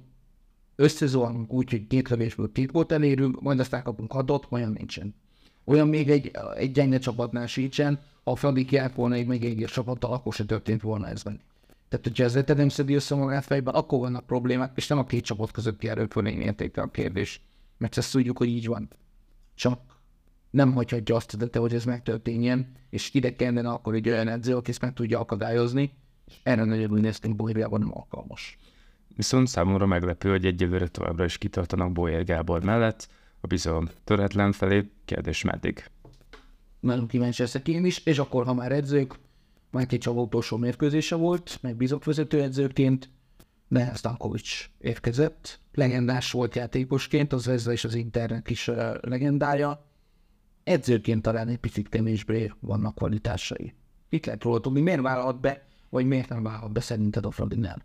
összezuhanunk 0.76 1.52
úgy, 1.52 1.70
hogy 1.70 1.86
két 1.86 2.08
lövésből 2.08 2.52
két 2.52 2.70
volt 2.70 2.92
elérünk, 2.92 3.40
majd 3.40 3.60
aztán 3.60 3.82
kapunk 3.82 4.12
hatot, 4.12 4.46
olyan 4.50 4.72
nincsen. 4.72 5.14
Olyan 5.64 5.88
még 5.88 6.10
egy, 6.10 6.30
egy 6.56 6.72
gyenge 6.72 6.98
csapatnál 6.98 7.46
sincsen, 7.46 8.00
ha 8.24 8.30
a 8.30 8.36
Fradi 8.36 8.64
kiállt 8.64 8.94
volna 8.94 9.14
egy 9.14 9.26
megegyes 9.26 9.72
csapattal, 9.72 10.12
akkor 10.12 10.32
se 10.32 10.44
történt 10.44 10.82
volna 10.82 11.08
ez 11.08 11.22
benne. 11.22 11.40
Tehát, 11.88 12.18
ezzel 12.18 12.44
nem 12.46 12.68
szedi 12.68 12.94
össze 12.94 13.14
magát 13.14 13.44
fejben, 13.44 13.74
akkor 13.74 13.98
vannak 13.98 14.26
problémák, 14.26 14.72
és 14.74 14.86
nem 14.86 14.98
a 14.98 15.04
két 15.04 15.24
csapat 15.24 15.50
közötti 15.50 15.88
erőfölény 15.88 16.40
értéke 16.40 16.82
a 16.82 16.90
kérdés. 16.90 17.42
Mert 17.78 17.96
ezt 17.96 18.12
tudjuk, 18.12 18.38
hogy 18.38 18.48
így 18.48 18.66
van. 18.66 18.88
Csak 19.54 19.80
nem 20.50 20.72
hagyhatja 20.72 21.14
azt 21.16 21.36
a 21.52 21.58
hogy 21.58 21.74
ez 21.74 21.84
megtörténjen, 21.84 22.72
és 22.90 23.14
ide 23.14 23.36
kellene 23.36 23.70
akkor 23.70 23.94
egy 23.94 24.08
olyan 24.08 24.28
edző, 24.28 24.56
aki 24.56 24.70
ezt 24.70 24.80
meg 24.80 24.92
tudja 24.92 25.18
akadályozni, 25.20 25.92
és 26.26 26.34
erre 26.42 26.64
nagyon 26.64 26.90
úgy 26.90 27.00
néztünk, 27.00 27.36
Bolyriában 27.36 27.80
nem 27.80 27.96
alkalmas. 27.96 28.58
Viszont 29.16 29.48
számomra 29.48 29.86
meglepő, 29.86 30.30
hogy 30.30 30.46
egyelőre 30.46 30.88
továbbra 30.88 31.24
is 31.24 31.38
kitartanak 31.38 31.92
Boyer 31.92 32.24
Gábor 32.24 32.64
mellett, 32.64 33.08
a 33.40 33.46
bizalom 33.46 33.88
töretlen 34.04 34.52
felé, 34.52 34.90
kérdés 35.04 35.42
meddig. 35.42 35.84
Nagyon 36.80 37.06
kíváncsi 37.06 37.42
leszek 37.42 37.68
én 37.68 37.84
is, 37.84 37.98
és 38.04 38.18
akkor, 38.18 38.44
ha 38.44 38.54
már 38.54 38.72
edzők, 38.72 39.14
Csaba 39.98 40.20
utolsó 40.20 40.56
mérkőzése 40.56 41.16
volt, 41.16 41.58
meg 41.62 41.76
bízott 41.76 42.04
vezetőedzőként, 42.04 43.10
de 43.68 43.92
Stankovics 43.94 44.70
érkezett. 44.78 45.60
Legendás 45.72 46.30
volt 46.30 46.54
játékosként, 46.54 47.32
az 47.32 47.46
Vezda 47.46 47.72
és 47.72 47.84
az 47.84 47.94
Internek 47.94 48.50
is 48.50 48.68
uh, 48.68 48.94
legendája. 49.00 49.86
Edzőként 50.64 51.22
talán 51.22 51.48
egy 51.48 51.58
picit 51.58 51.88
kevésbé 51.88 52.52
vannak 52.60 52.94
kvalitásai. 52.94 53.74
Itt 54.08 54.26
lehet 54.26 54.42
róla 54.42 54.60
tudni, 54.60 54.80
miért 54.80 55.00
vállalhat 55.00 55.40
be, 55.40 55.66
vagy 55.88 56.06
miért 56.06 56.28
nem 56.28 56.42
vállalhat 56.42 56.72
be 56.72 56.80
szerinted 56.80 57.24
a 57.26 57.30
Fradi 57.30 57.56
nem? 57.56 57.82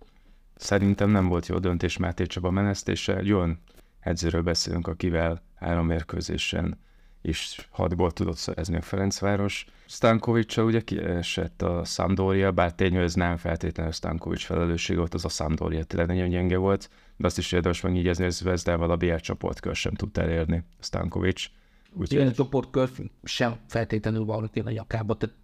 Szerintem 0.55 1.09
nem 1.09 1.27
volt 1.27 1.47
jó 1.47 1.59
döntés 1.59 1.97
Máté 1.97 2.25
Csaba 2.25 2.49
menesztése. 2.49 3.21
Jön 3.23 3.59
edzőről 3.99 4.41
beszélünk, 4.41 4.87
akivel 4.87 5.41
három 5.55 5.85
mérkőzésen 5.85 6.77
és 7.21 7.67
hat 7.69 7.95
gólt 7.95 8.13
tudott 8.13 8.37
szerezni 8.37 8.75
a 8.75 8.81
Ferencváros. 8.81 9.65
Stankovicsal 9.85 10.65
ugye 10.65 10.81
kiesett 10.81 11.61
a 11.61 11.83
Sampdoria, 11.83 12.51
bár 12.51 12.73
tény, 12.73 12.93
hogy 12.93 13.03
ez 13.03 13.13
nem 13.13 13.37
feltétlenül 13.37 13.91
Stankovics 13.91 14.45
felelősség 14.45 14.97
volt, 14.97 15.13
az 15.13 15.25
a 15.25 15.29
Sampdoria 15.29 15.83
tényleg 15.83 16.07
nagyon 16.07 16.29
gyenge 16.29 16.57
volt, 16.57 16.89
de 17.17 17.25
azt 17.25 17.37
is 17.37 17.51
érdemes 17.51 17.81
megígézni, 17.81 18.23
hogy 18.23 18.33
Zvezdával 18.33 18.91
a 18.91 18.97
BL 18.97 19.15
csoportkör 19.15 19.75
sem 19.75 19.93
tudta 19.93 20.21
elérni 20.21 20.63
Stankovics. 20.79 21.49
Úgy, 21.93 22.13
Ilyen 22.13 22.33
csoportkör 22.33 22.89
sem 23.23 23.55
feltétlenül 23.67 24.25
van 24.25 24.49
a 24.53 24.69
nyakába, 24.69 25.15
tehát 25.15 25.35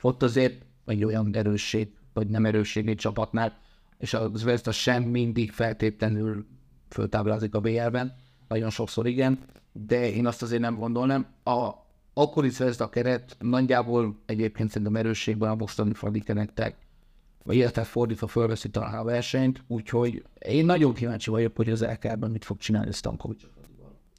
ott 0.00 0.22
azért 0.22 0.62
egy 0.86 1.04
olyan 1.04 1.36
erősség, 1.36 1.88
vagy 2.12 2.28
nem 2.28 2.46
erősség 2.46 2.88
egy 2.88 2.96
csapatnál, 2.96 3.58
és 3.98 4.14
a 4.14 4.30
Zvezda 4.34 4.72
sem 4.72 5.02
mindig 5.02 5.52
feltétlenül 5.52 6.46
föltáblázik 6.88 7.54
a 7.54 7.60
BL-ben, 7.60 8.14
nagyon 8.50 8.70
sokszor 8.70 9.06
igen, 9.06 9.38
de 9.72 10.10
én 10.10 10.26
azt 10.26 10.42
azért 10.42 10.60
nem 10.60 10.78
gondolnám. 10.78 11.26
A 11.44 11.70
akkori 12.14 12.48
Zvezda 12.48 12.88
keret 12.88 13.36
nagyjából 13.38 14.18
egyébként 14.26 14.68
szerintem 14.70 14.96
erősségben 14.96 15.50
a 15.50 15.54
mostani 15.54 15.94
Fradi 15.94 16.22
vagy 17.44 17.56
illetve 17.56 17.84
fordítva 17.84 18.26
fölveszi 18.26 18.68
talán 18.68 18.94
a 18.94 19.04
versenyt, 19.04 19.64
úgyhogy 19.66 20.22
én 20.38 20.64
nagyon 20.64 20.94
kíváncsi 20.94 21.30
vagyok, 21.30 21.56
hogy 21.56 21.70
az 21.70 21.82
LK-ben 21.82 22.30
mit 22.30 22.44
fog 22.44 22.58
csinálni 22.58 22.92
Stankovics. 22.92 23.42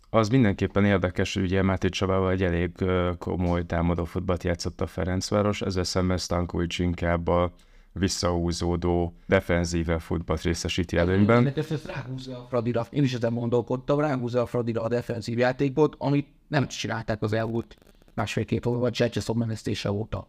Az 0.10 0.30
mindenképpen 0.30 0.86
érdekes, 0.86 1.34
hogy 1.34 1.44
ugye 1.44 1.62
Máté 1.62 1.90
Csabával 1.90 2.32
egy 2.32 2.44
elég 2.44 2.72
komoly 3.18 3.66
támadó 3.66 4.04
futballt 4.04 4.44
játszott 4.44 4.82
a 4.82 4.88
Ferencváros, 4.88 5.62
ezzel 5.62 5.84
szemben 5.84 6.18
Stankovics 6.18 6.80
inkább 6.80 7.28
a 7.28 7.52
visszahúzódó, 7.94 9.14
defenzíve 9.28 10.00
futballt 10.00 10.42
részesíti 10.42 10.98
előnyben. 10.98 11.44
De 11.44 11.54
ezt 11.56 11.86
ráhúzza 11.86 12.38
a 12.38 12.46
Fradira, 12.50 12.88
én 12.90 13.04
is 13.04 13.14
ezen 13.14 13.34
gondolkodtam, 13.34 14.00
ráhúzza 14.00 14.42
a 14.42 14.46
Fradira 14.46 14.82
a 14.82 14.88
defenzív 14.88 15.38
játékot, 15.38 15.96
amit 15.98 16.28
nem 16.48 16.68
csinálták 16.68 17.22
az 17.22 17.34
elmúlt 17.34 17.78
másfél-két 18.14 18.66
óra, 18.66 18.80
vagy 18.80 18.92
Csercseszov 18.92 19.36
menesztése 19.36 19.92
óta. 19.92 20.28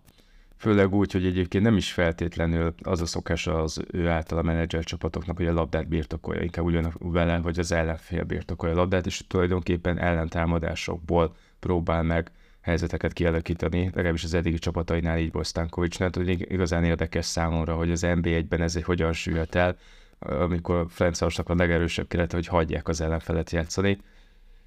Főleg 0.57 0.95
úgy, 0.95 1.12
hogy 1.12 1.26
egyébként 1.26 1.64
nem 1.64 1.76
is 1.76 1.92
feltétlenül 1.92 2.75
az 2.83 3.00
a 3.00 3.07
szokás 3.07 3.47
az 3.47 3.83
ő 3.90 4.09
által 4.09 4.38
a 4.38 4.42
menedzser 4.42 4.85
csapatoknak, 4.85 5.37
hogy 5.37 5.47
a 5.47 5.52
labdát 5.52 5.88
birtokolja, 5.88 6.42
inkább 6.42 6.64
ugyan 6.64 6.95
vele, 6.99 7.38
vagy 7.38 7.59
az 7.59 7.73
ellenfél 7.73 8.25
birtokolja 8.25 8.75
a 8.75 8.78
labdát, 8.78 9.07
és 9.07 9.25
tulajdonképpen 9.26 9.99
ellentámadásokból 9.99 11.35
próbál 11.61 12.02
meg 12.02 12.31
helyzeteket 12.62 13.12
kialakítani, 13.12 13.90
legalábbis 13.95 14.25
az 14.25 14.35
eddigi 14.35 14.59
csapatainál 14.59 15.19
így 15.19 15.33
volt 15.33 15.47
Stankovicsnál, 15.47 16.11
hogy 16.12 16.28
igazán 16.28 16.85
érdekes 16.85 17.26
számomra, 17.26 17.75
hogy 17.75 17.90
az 17.90 18.02
NB1-ben 18.04 18.61
ez 18.61 18.76
egy 18.76 18.83
hogyan 18.83 19.12
sült 19.12 19.54
el, 19.54 19.76
amikor 20.19 20.87
Ferencvárosnak 20.88 21.49
a 21.49 21.54
legerősebb 21.54 22.09
kerete, 22.09 22.37
hogy 22.37 22.47
hagyják 22.47 22.88
az 22.88 23.00
ellenfelet 23.00 23.50
játszani. 23.50 23.99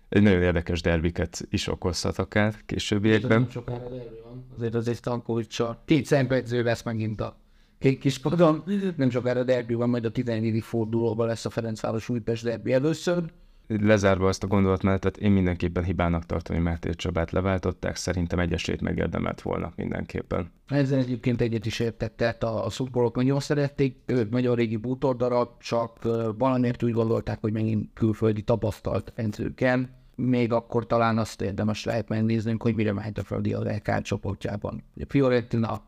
Egy 0.09 0.21
nagyon 0.21 0.41
érdekes 0.41 0.81
derbiket 0.81 1.47
is 1.49 1.67
okozhat 1.67 2.17
akár 2.17 2.55
későbbiekben. 2.65 3.39
Nem 3.39 3.49
sokára 3.49 3.89
derbi 3.89 4.19
van. 4.23 4.45
Azért 4.55 4.75
az 4.75 4.87
egy 4.87 4.95
Stankovicsal. 4.95 5.81
Két 5.85 6.05
szempedző 6.05 6.63
vesz 6.63 6.83
megint 6.83 7.21
a 7.21 7.37
két 7.79 7.99
kis 7.99 8.17
padon. 8.17 8.63
Nem 8.95 9.09
sokára 9.09 9.43
derbi 9.43 9.73
van, 9.73 9.89
majd 9.89 10.05
a 10.05 10.11
14. 10.11 10.63
fordulóban 10.63 11.27
lesz 11.27 11.45
a 11.45 11.49
Ferencváros 11.49 12.09
Újpest 12.09 12.43
derbi 12.43 12.73
először 12.73 13.23
lezárva 13.67 14.27
azt 14.27 14.43
a 14.43 14.47
gondolatmenetet, 14.47 15.17
én 15.17 15.31
mindenképpen 15.31 15.83
hibának 15.83 16.25
tartom, 16.25 16.55
hogy 16.55 16.65
Máté 16.65 16.89
Csabát 16.89 17.31
leváltották, 17.31 17.95
szerintem 17.95 18.39
egy 18.39 18.53
esélyt 18.53 18.81
megérdemelt 18.81 19.41
volna 19.41 19.73
mindenképpen. 19.75 20.51
Ezzel 20.67 20.99
egyébként 20.99 21.41
egyet 21.41 21.65
is 21.65 21.79
értett, 21.79 22.17
tehát 22.17 22.43
a, 22.43 22.65
a 22.65 22.69
szurkolók 22.69 23.15
nagyon 23.15 23.39
szerették, 23.39 23.97
ők 24.05 24.29
nagyon 24.29 24.55
régi 24.55 24.77
bútordarab, 24.77 25.49
csak 25.59 25.99
valamiért 26.37 26.83
úgy 26.83 26.91
gondolták, 26.91 27.41
hogy 27.41 27.53
megint 27.53 27.89
külföldi 27.93 28.41
tapasztalt 28.41 29.11
edzőken, 29.15 29.89
még 30.15 30.51
akkor 30.51 30.85
talán 30.85 31.17
azt 31.17 31.41
érdemes 31.41 31.83
lehet 31.83 32.09
megnéznünk, 32.09 32.61
hogy 32.61 32.75
mire 32.75 32.93
mehet 32.93 33.17
a 33.17 33.23
földi 33.23 33.53
a 33.53 33.59
LK 33.61 34.01
csoportjában. 34.01 34.83
A 34.99 35.03
Fiorentina, 35.07 35.81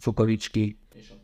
Cukoricski 0.00 0.78
és 0.94 1.10
a 1.10 1.23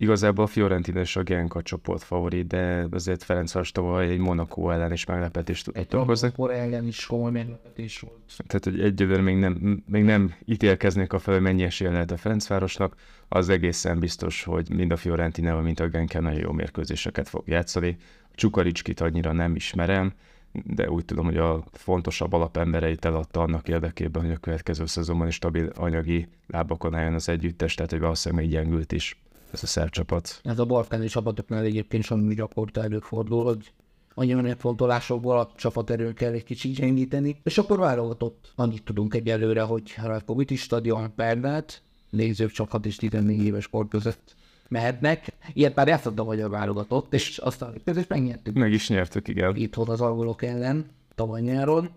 Igazából 0.00 0.44
a 0.44 0.48
Fiorentina 0.48 1.00
és 1.00 1.16
a 1.16 1.22
Genk 1.22 1.54
a 1.54 1.62
csoport 1.62 2.02
favorit, 2.02 2.46
de 2.46 2.86
azért 2.90 3.22
Ferencváros 3.22 3.72
tavaly 3.72 4.08
egy 4.08 4.18
Monaco 4.18 4.70
ellen 4.70 4.92
is 4.92 5.04
meglepetést 5.04 5.64
tudott 5.64 5.94
okozni. 5.94 6.30
Egy 6.36 6.48
ellen 6.48 6.86
is 6.86 7.06
komoly 7.06 7.30
meglepetés 7.30 8.00
volt. 8.00 8.20
Tehát, 8.46 8.64
hogy 8.64 8.80
egyelőre 8.80 9.22
még 9.22 9.36
nem, 9.36 9.82
még 9.86 10.04
nem 10.04 10.34
ítélkeznék 10.44 11.12
a 11.12 11.18
fel, 11.18 11.40
mennyi 11.40 11.62
esélye 11.62 11.90
lehet 11.90 12.10
a 12.10 12.16
Ferencvárosnak, 12.16 12.94
az 13.28 13.48
egészen 13.48 13.98
biztos, 13.98 14.44
hogy 14.44 14.70
mind 14.70 14.90
a 14.90 14.96
Fiorentina, 14.96 15.60
mint 15.60 15.80
a 15.80 15.88
Genk 15.88 16.12
nagyon 16.12 16.40
jó 16.40 16.52
mérkőzéseket 16.52 17.28
fog 17.28 17.48
játszani. 17.48 17.96
A 18.22 18.34
Csukaricskit 18.34 19.00
annyira 19.00 19.32
nem 19.32 19.54
ismerem, 19.54 20.12
de 20.52 20.90
úgy 20.90 21.04
tudom, 21.04 21.24
hogy 21.24 21.36
a 21.36 21.64
fontosabb 21.72 22.32
alapembereit 22.32 23.04
eladta 23.04 23.40
annak 23.40 23.68
érdekében, 23.68 24.22
hogy 24.22 24.32
a 24.32 24.38
következő 24.38 24.86
szezonban 24.86 25.26
is 25.26 25.34
stabil 25.34 25.70
anyagi 25.76 26.28
lábakon 26.46 26.94
álljon 26.94 27.14
az 27.14 27.28
együttes, 27.28 27.74
tehát 27.74 27.90
hogy 27.90 28.00
valószínűleg 28.00 28.48
gyengült 28.48 28.92
is 28.92 29.18
ez 29.52 29.62
a 29.62 29.66
szerb 29.66 29.90
csapat. 29.90 30.40
Ez 30.42 30.58
a 30.58 30.64
balkáni 30.64 31.06
csapatoknál 31.06 31.64
egyébként 31.64 32.04
sem 32.04 32.28
gyakorta 32.28 32.82
előfordul, 32.82 33.44
hogy 33.44 33.72
annyi 34.14 34.32
megfontolásokból 34.32 35.38
a 35.38 35.52
csapaterőn 35.56 36.14
kell 36.14 36.32
egy 36.32 36.44
kicsit 36.44 36.74
gyengíteni, 36.74 37.40
és 37.42 37.58
akkor 37.58 37.78
válogatott. 37.78 38.52
Annyit 38.54 38.84
tudunk 38.84 39.14
egyelőre, 39.14 39.62
hogy 39.62 39.94
Rakoviti 40.02 40.56
stadion 40.56 41.14
Pernát, 41.14 41.82
nézők 42.10 42.50
csak 42.50 42.70
6 42.70 42.86
és 42.86 42.96
14 42.96 43.42
éves 43.42 43.68
kor 43.68 43.88
között 43.88 44.36
mehetnek. 44.68 45.32
Ilyet 45.52 45.74
már 45.74 46.00
hogy 46.24 46.40
a 46.40 46.48
válogatott, 46.48 47.14
és 47.14 47.38
aztán 47.38 47.74
és 47.84 48.06
megnyertük. 48.06 48.54
Meg 48.54 48.72
is 48.72 48.88
nyertük, 48.88 49.28
igen. 49.28 49.56
Itthon 49.56 49.88
az 49.88 50.00
angolok 50.00 50.42
ellen, 50.42 50.86
tavaly 51.14 51.40
nyáron. 51.40 51.90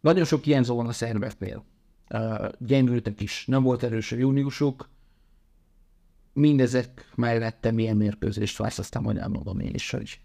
Nagyon 0.00 0.24
sok 0.24 0.46
ilyen 0.46 0.64
van 0.66 0.86
a 0.86 0.92
szerveknél. 0.92 1.64
Uh, 2.10 2.48
gyengültek 2.58 3.20
is, 3.20 3.44
nem 3.46 3.62
volt 3.62 3.82
erős 3.82 4.12
a 4.12 4.16
júniusuk, 4.16 4.88
mindezek 6.32 7.12
mellette 7.14 7.70
milyen 7.70 7.96
mérkőzést 7.96 8.58
vársz, 8.58 8.78
aztán 8.78 9.02
majd 9.02 9.16
elmondom 9.16 9.60
én 9.60 9.74
is, 9.74 9.90
hogy 9.90 10.20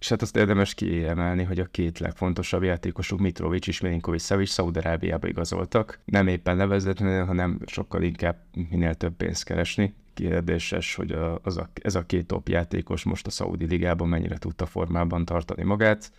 és 0.00 0.08
hát 0.08 0.22
azt 0.22 0.36
érdemes 0.36 0.74
kiemelni, 0.74 1.42
hogy 1.42 1.58
a 1.58 1.64
két 1.64 1.98
legfontosabb 1.98 2.62
játékosuk 2.62 3.18
Mitrovic 3.18 3.66
és 3.66 3.80
Milinkovic 3.80 4.24
Savic 4.24 4.50
Szaudarábiába 4.50 5.28
igazoltak. 5.28 6.00
Nem 6.04 6.26
éppen 6.26 6.56
nevezetlenül, 6.56 7.24
hanem 7.24 7.60
sokkal 7.66 8.02
inkább 8.02 8.36
minél 8.70 8.94
több 8.94 9.16
pénzt 9.16 9.44
keresni. 9.44 9.94
Kérdéses, 10.14 10.94
hogy 10.94 11.12
az 11.42 11.56
a, 11.56 11.70
ez 11.82 11.94
a 11.94 12.06
két 12.06 12.26
top 12.26 12.48
játékos 12.48 13.02
most 13.02 13.26
a 13.26 13.30
Saudi 13.30 13.66
Ligában 13.66 14.08
mennyire 14.08 14.38
tudta 14.38 14.66
formában 14.66 15.24
tartani 15.24 15.62
magát. 15.64 16.12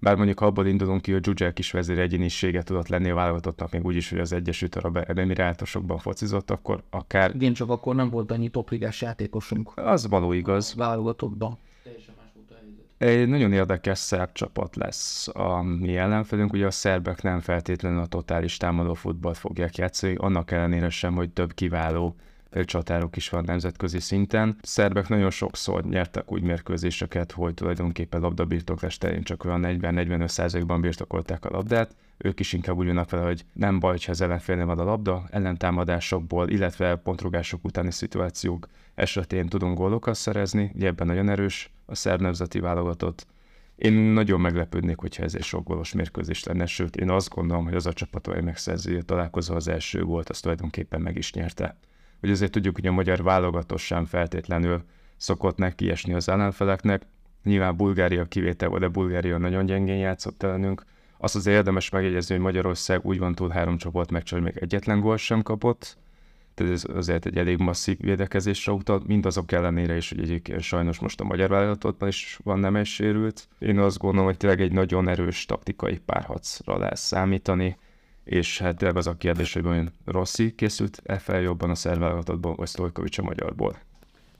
Bár 0.00 0.16
mondjuk 0.16 0.38
ha 0.38 0.46
abból 0.46 0.66
indulunk 0.66 1.02
ki, 1.02 1.12
hogy 1.12 1.24
Zsuzsák 1.24 1.58
is 1.58 1.70
vezér 1.70 1.98
egyénisége 1.98 2.62
tudott 2.62 2.88
lenni 2.88 3.10
a 3.10 3.14
válogatottnak, 3.14 3.70
még 3.70 3.84
úgyis, 3.84 4.10
hogy 4.10 4.18
az 4.18 4.32
Egyesült 4.32 4.76
Arab 4.76 4.96
Emirátusokban 5.06 5.98
focizott, 5.98 6.50
akkor 6.50 6.82
akár... 6.90 7.34
Igen, 7.34 7.52
csak 7.52 7.70
akkor 7.70 7.94
nem 7.94 8.10
volt 8.10 8.30
annyi 8.30 8.48
topligás 8.48 9.02
játékosunk. 9.02 9.72
Az 9.74 10.08
való 10.08 10.32
igaz. 10.32 10.74
Válogatottban. 10.74 11.58
Egy 12.98 13.28
nagyon 13.28 13.52
érdekes 13.52 13.98
szerb 13.98 14.32
csapat 14.32 14.76
lesz 14.76 15.28
a 15.28 15.62
mi 15.62 15.96
ellenfelünk, 15.96 16.52
ugye 16.52 16.66
a 16.66 16.70
szerbek 16.70 17.22
nem 17.22 17.40
feltétlenül 17.40 18.00
a 18.00 18.06
totális 18.06 18.56
támadó 18.56 18.94
futballt 18.94 19.36
fogják 19.36 19.76
játszani, 19.76 20.14
annak 20.14 20.50
ellenére 20.50 20.88
sem, 20.88 21.14
hogy 21.14 21.30
több 21.30 21.54
kiváló 21.54 22.16
csatárok 22.64 23.16
is 23.16 23.28
van 23.28 23.44
nemzetközi 23.44 24.00
szinten. 24.00 24.56
Szerbek 24.62 25.08
nagyon 25.08 25.30
sokszor 25.30 25.84
nyertek 25.84 26.32
úgy 26.32 26.42
mérkőzéseket, 26.42 27.32
hogy 27.32 27.54
tulajdonképpen 27.54 28.20
labdabirtoklás 28.20 28.98
terén 28.98 29.22
csak 29.22 29.44
olyan 29.44 29.62
40-45%-ban 29.64 30.80
birtokolták 30.80 31.44
a 31.44 31.50
labdát. 31.50 31.94
Ők 32.18 32.40
is 32.40 32.52
inkább 32.52 32.76
úgy 32.76 32.86
vannak 32.86 33.10
vele, 33.10 33.24
hogy 33.24 33.44
nem 33.52 33.78
baj, 33.78 33.96
ha 34.04 34.10
az 34.10 34.20
ellenfélnél 34.20 34.66
van 34.66 34.78
a 34.78 34.84
labda, 34.84 35.24
ellentámadásokból, 35.30 36.48
illetve 36.48 36.96
pontrugások 36.96 37.64
utáni 37.64 37.90
szituációk 37.90 38.68
esetén 38.94 39.46
tudunk 39.46 39.78
gólokat 39.78 40.14
szerezni, 40.14 40.70
ugye 40.74 40.86
ebben 40.86 41.06
nagyon 41.06 41.28
erős 41.28 41.70
a 41.86 41.94
szerb 41.94 42.20
nemzeti 42.20 42.60
válogatott. 42.60 43.26
Én 43.76 43.92
nagyon 43.92 44.40
meglepődnék, 44.40 44.98
hogyha 44.98 45.22
ez 45.22 45.34
egy 45.34 45.42
sok 45.42 45.64
gólos 45.64 45.92
mérkőzés 45.92 46.44
lenne, 46.44 46.66
sőt, 46.66 46.96
én 46.96 47.10
azt 47.10 47.28
gondolom, 47.28 47.64
hogy 47.64 47.74
az 47.74 47.86
a 47.86 47.92
csapat, 47.92 48.26
amely 48.26 48.40
megszerző 48.40 49.02
találkozó 49.02 49.54
az 49.54 49.68
első 49.68 50.02
volt, 50.02 50.28
az 50.28 50.40
tulajdonképpen 50.40 51.00
meg 51.00 51.16
is 51.16 51.32
nyerte 51.32 51.76
hogy 52.20 52.30
azért 52.30 52.52
tudjuk, 52.52 52.74
hogy 52.74 52.86
a 52.86 52.92
magyar 52.92 53.22
válogatott 53.22 53.78
sem 53.78 54.04
feltétlenül 54.04 54.82
szokott 55.16 55.56
neki 55.56 55.90
esni 55.90 56.12
az 56.12 56.28
ellenfeleknek. 56.28 57.02
Nyilván 57.42 57.76
Bulgária 57.76 58.24
kivétel 58.24 58.68
volt, 58.68 58.80
de 58.80 58.88
Bulgária 58.88 59.38
nagyon 59.38 59.66
gyengén 59.66 59.96
játszott 59.96 60.42
ellenünk. 60.42 60.84
Azt 61.18 61.34
az 61.34 61.46
érdemes 61.46 61.90
megjegyezni, 61.90 62.34
hogy 62.34 62.44
Magyarország 62.44 63.04
úgy 63.04 63.18
van 63.18 63.34
túl 63.34 63.48
három 63.48 63.76
csoport 63.76 64.10
meg, 64.10 64.22
hogy 64.28 64.42
még 64.42 64.56
egyetlen 64.56 65.00
gól 65.00 65.16
sem 65.16 65.42
kapott. 65.42 65.98
Tehát 66.54 66.72
ez 66.72 66.84
azért 66.94 67.26
egy 67.26 67.36
elég 67.36 67.58
masszív 67.58 67.98
védekezésre 68.00 68.72
utal, 68.72 69.02
mindazok 69.06 69.52
ellenére 69.52 69.96
is, 69.96 70.08
hogy 70.08 70.20
egyébként 70.20 70.60
sajnos 70.60 70.98
most 70.98 71.20
a 71.20 71.24
magyar 71.24 71.48
válogatottban 71.48 72.08
is 72.08 72.38
van 72.42 72.58
nem 72.58 72.84
sérült. 72.84 73.48
Én 73.58 73.78
azt 73.78 73.98
gondolom, 73.98 74.26
hogy 74.26 74.36
tényleg 74.36 74.60
egy 74.60 74.72
nagyon 74.72 75.08
erős 75.08 75.44
taktikai 75.44 75.98
párharcra 75.98 76.78
lehet 76.78 76.96
számítani 76.96 77.76
és 78.26 78.58
hát 78.58 78.76
tényleg 78.76 78.96
az 78.96 79.06
a 79.06 79.16
kérdés, 79.16 79.52
hogy 79.52 79.66
olyan 79.66 79.92
Rossi 80.04 80.54
készült 80.54 81.00
e 81.04 81.18
fel 81.18 81.40
jobban 81.40 81.70
a 81.70 81.74
szerválogatottból, 81.74 82.54
vagy 82.54 82.68
Stojkovics 82.68 83.18
a 83.18 83.22
magyarból. 83.22 83.76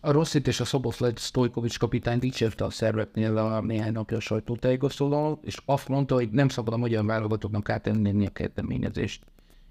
A 0.01 0.11
Rosszit 0.11 0.47
és 0.47 0.61
a 0.61 0.65
Szoboszlai 0.65 1.13
Stojkovics 1.17 1.79
kapitány 1.79 2.19
dicsérte 2.19 2.65
a 2.65 2.71
szerveknél 2.71 3.37
a 3.37 3.61
néhány 3.61 3.93
napja 3.93 4.17
a 4.17 4.21
sajtótájékoztatóval, 4.21 5.39
és 5.43 5.59
azt 5.65 5.89
mondta, 5.89 6.15
hogy 6.15 6.31
nem 6.31 6.49
szabad 6.49 6.75
a 6.75 6.77
magyar 6.77 7.05
válogatottnak 7.05 7.69
átenni 7.69 8.27
a 8.27 8.31
kezdeményezést. 8.31 9.25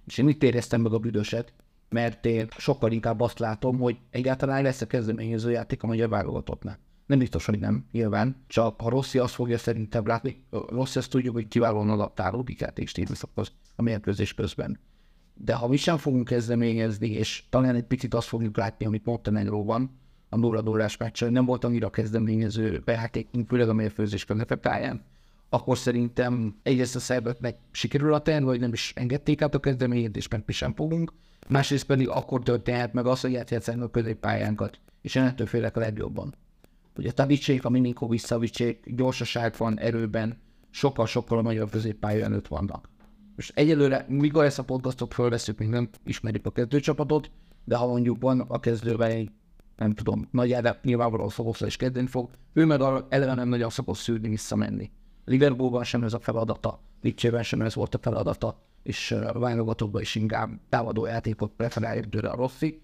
És 0.06 0.18
én 0.18 0.28
itt 0.28 0.44
éreztem 0.44 0.82
meg 0.82 0.94
a 0.94 1.00
büdöset, 1.00 1.54
mert 1.90 2.26
én 2.26 2.48
sokkal 2.58 2.92
inkább 2.92 3.22
azt 3.22 3.40
látom, 3.40 3.80
hogy 3.80 3.98
egyáltalán 4.10 4.64
lesz 4.64 4.82
a 4.82 4.88
kezdeményező 4.88 5.52
játék 5.52 5.84
a 5.84 5.88
magyar 5.88 6.10
válogatottnál. 6.10 6.80
Nem 7.06 7.20
biztos, 7.20 7.46
hogy 7.46 7.60
nem, 7.60 7.86
nyilván. 7.92 8.44
Csak 8.48 8.82
ha 8.82 8.90
Rossi 8.90 9.18
azt 9.18 9.34
fogja 9.34 9.58
szerintem 9.58 10.08
látni, 10.08 10.44
Rossi 10.50 10.98
azt 10.98 11.10
tudjuk, 11.10 11.34
hogy 11.34 11.48
kiválóan 11.48 11.90
adaptálódik 11.90 12.60
játékstílusokhoz 12.60 13.52
a 13.76 13.82
mérkőzés 13.82 14.34
közben. 14.34 14.80
De 15.34 15.54
ha 15.54 15.68
mi 15.68 15.78
sem 15.78 15.98
fogunk 15.98 16.26
kezdeményezni, 16.26 17.10
és 17.10 17.44
talán 17.50 17.76
egy 17.76 17.84
picit 17.84 18.14
azt 18.14 18.28
fogjuk 18.28 18.58
látni, 18.58 18.86
amit 18.86 19.06
Montenegróban, 19.06 20.00
a 20.30 20.38
0 20.38 20.62
0 20.62 20.88
meccsen, 21.00 21.32
nem 21.32 21.46
volt 21.46 21.64
annyira 21.64 21.90
kezdeményező 21.90 22.82
bejátékunk, 22.86 23.48
főleg 23.48 23.70
a 23.70 23.74
mérkőzés 23.74 24.26
pályán, 24.62 25.04
akkor 25.50 25.78
szerintem 25.78 26.56
egyrészt 26.64 26.96
a 26.96 27.00
szerbeknek 27.00 27.58
sikerül 27.72 28.14
a 28.14 28.22
terv, 28.22 28.44
vagy 28.44 28.60
nem 28.60 28.74
is 28.74 28.94
engedték 28.96 29.42
át 29.42 29.56
a 29.56 29.60
kezdeményezést, 29.60 30.32
mert 30.32 30.46
mi 30.46 30.54
sem 30.54 30.74
fogunk. 30.74 31.14
Másrészt 31.48 31.86
pedig 31.86 32.10
akkor 32.10 32.44
történhet 32.44 32.94
meg 32.94 33.06
az, 33.06 33.22
hogy 33.22 33.36
átjátszani 33.36 33.82
a 33.82 33.90
középpályánkat, 33.90 34.80
és 35.02 35.16
én 35.16 35.24
ettől 35.24 35.48
félek 35.48 35.78
a 35.78 35.80
legjobban. 35.80 36.36
Ugye 36.98 37.10
a 37.10 37.14
Tadicsék, 37.14 37.66
a 37.66 37.70
Milinkovic 37.70 38.26
Szavicsék 38.26 38.96
gyorsaság 38.96 39.54
van, 39.58 39.80
erőben, 39.80 40.38
sokkal-sokkal 40.70 41.38
a 41.38 41.42
magyar 41.42 41.70
középpálya 41.70 42.24
előtt 42.24 42.48
vannak. 42.48 42.90
Most 43.36 43.52
egyelőre, 43.56 44.06
mikor 44.10 44.44
ezt 44.44 44.60
a 44.60 44.64
podcastot 44.64 45.14
fölveszünk, 45.14 45.58
még 45.58 45.68
nem 45.68 45.90
ismerjük 46.06 46.46
a 46.46 46.52
kezdőcsapatot, 46.52 47.32
de 47.64 47.76
ha 47.76 47.88
mondjuk 47.88 48.22
van 48.22 48.40
a 48.40 48.60
kezdőben 48.60 49.10
egy, 49.10 49.32
nem 49.78 49.94
tudom, 49.94 50.28
nagy 50.32 50.54
Ádám 50.54 50.76
nyilvánvalóan 50.84 51.30
Szoboszla 51.30 51.68
is 51.68 51.76
kezdeni 51.76 52.08
fog, 52.08 52.30
ő 52.54 52.66
meg 52.66 52.82
eleve 53.10 53.34
nem 53.34 53.48
nagyon 53.48 53.70
szokott 53.70 53.96
szűrni 53.96 54.30
visszamenni. 54.30 54.92
Liverpoolban 55.26 55.84
sem 55.84 56.04
ez 56.04 56.14
a 56.14 56.20
feladata, 56.20 56.80
Lipcsében 57.02 57.44
sem 57.44 57.62
ez 57.62 57.76
volt 57.76 57.96
a 57.96 58.00
feladata, 58.02 58.62
és 58.84 59.12
a 59.12 59.40
válogatottban 59.40 60.02
is 60.02 60.16
inkább 60.16 60.50
támadó 60.70 61.06
játékot 61.06 61.52
preferálja 61.52 62.04
tőle 62.10 62.30
a 62.30 62.36
Rossi. 62.36 62.82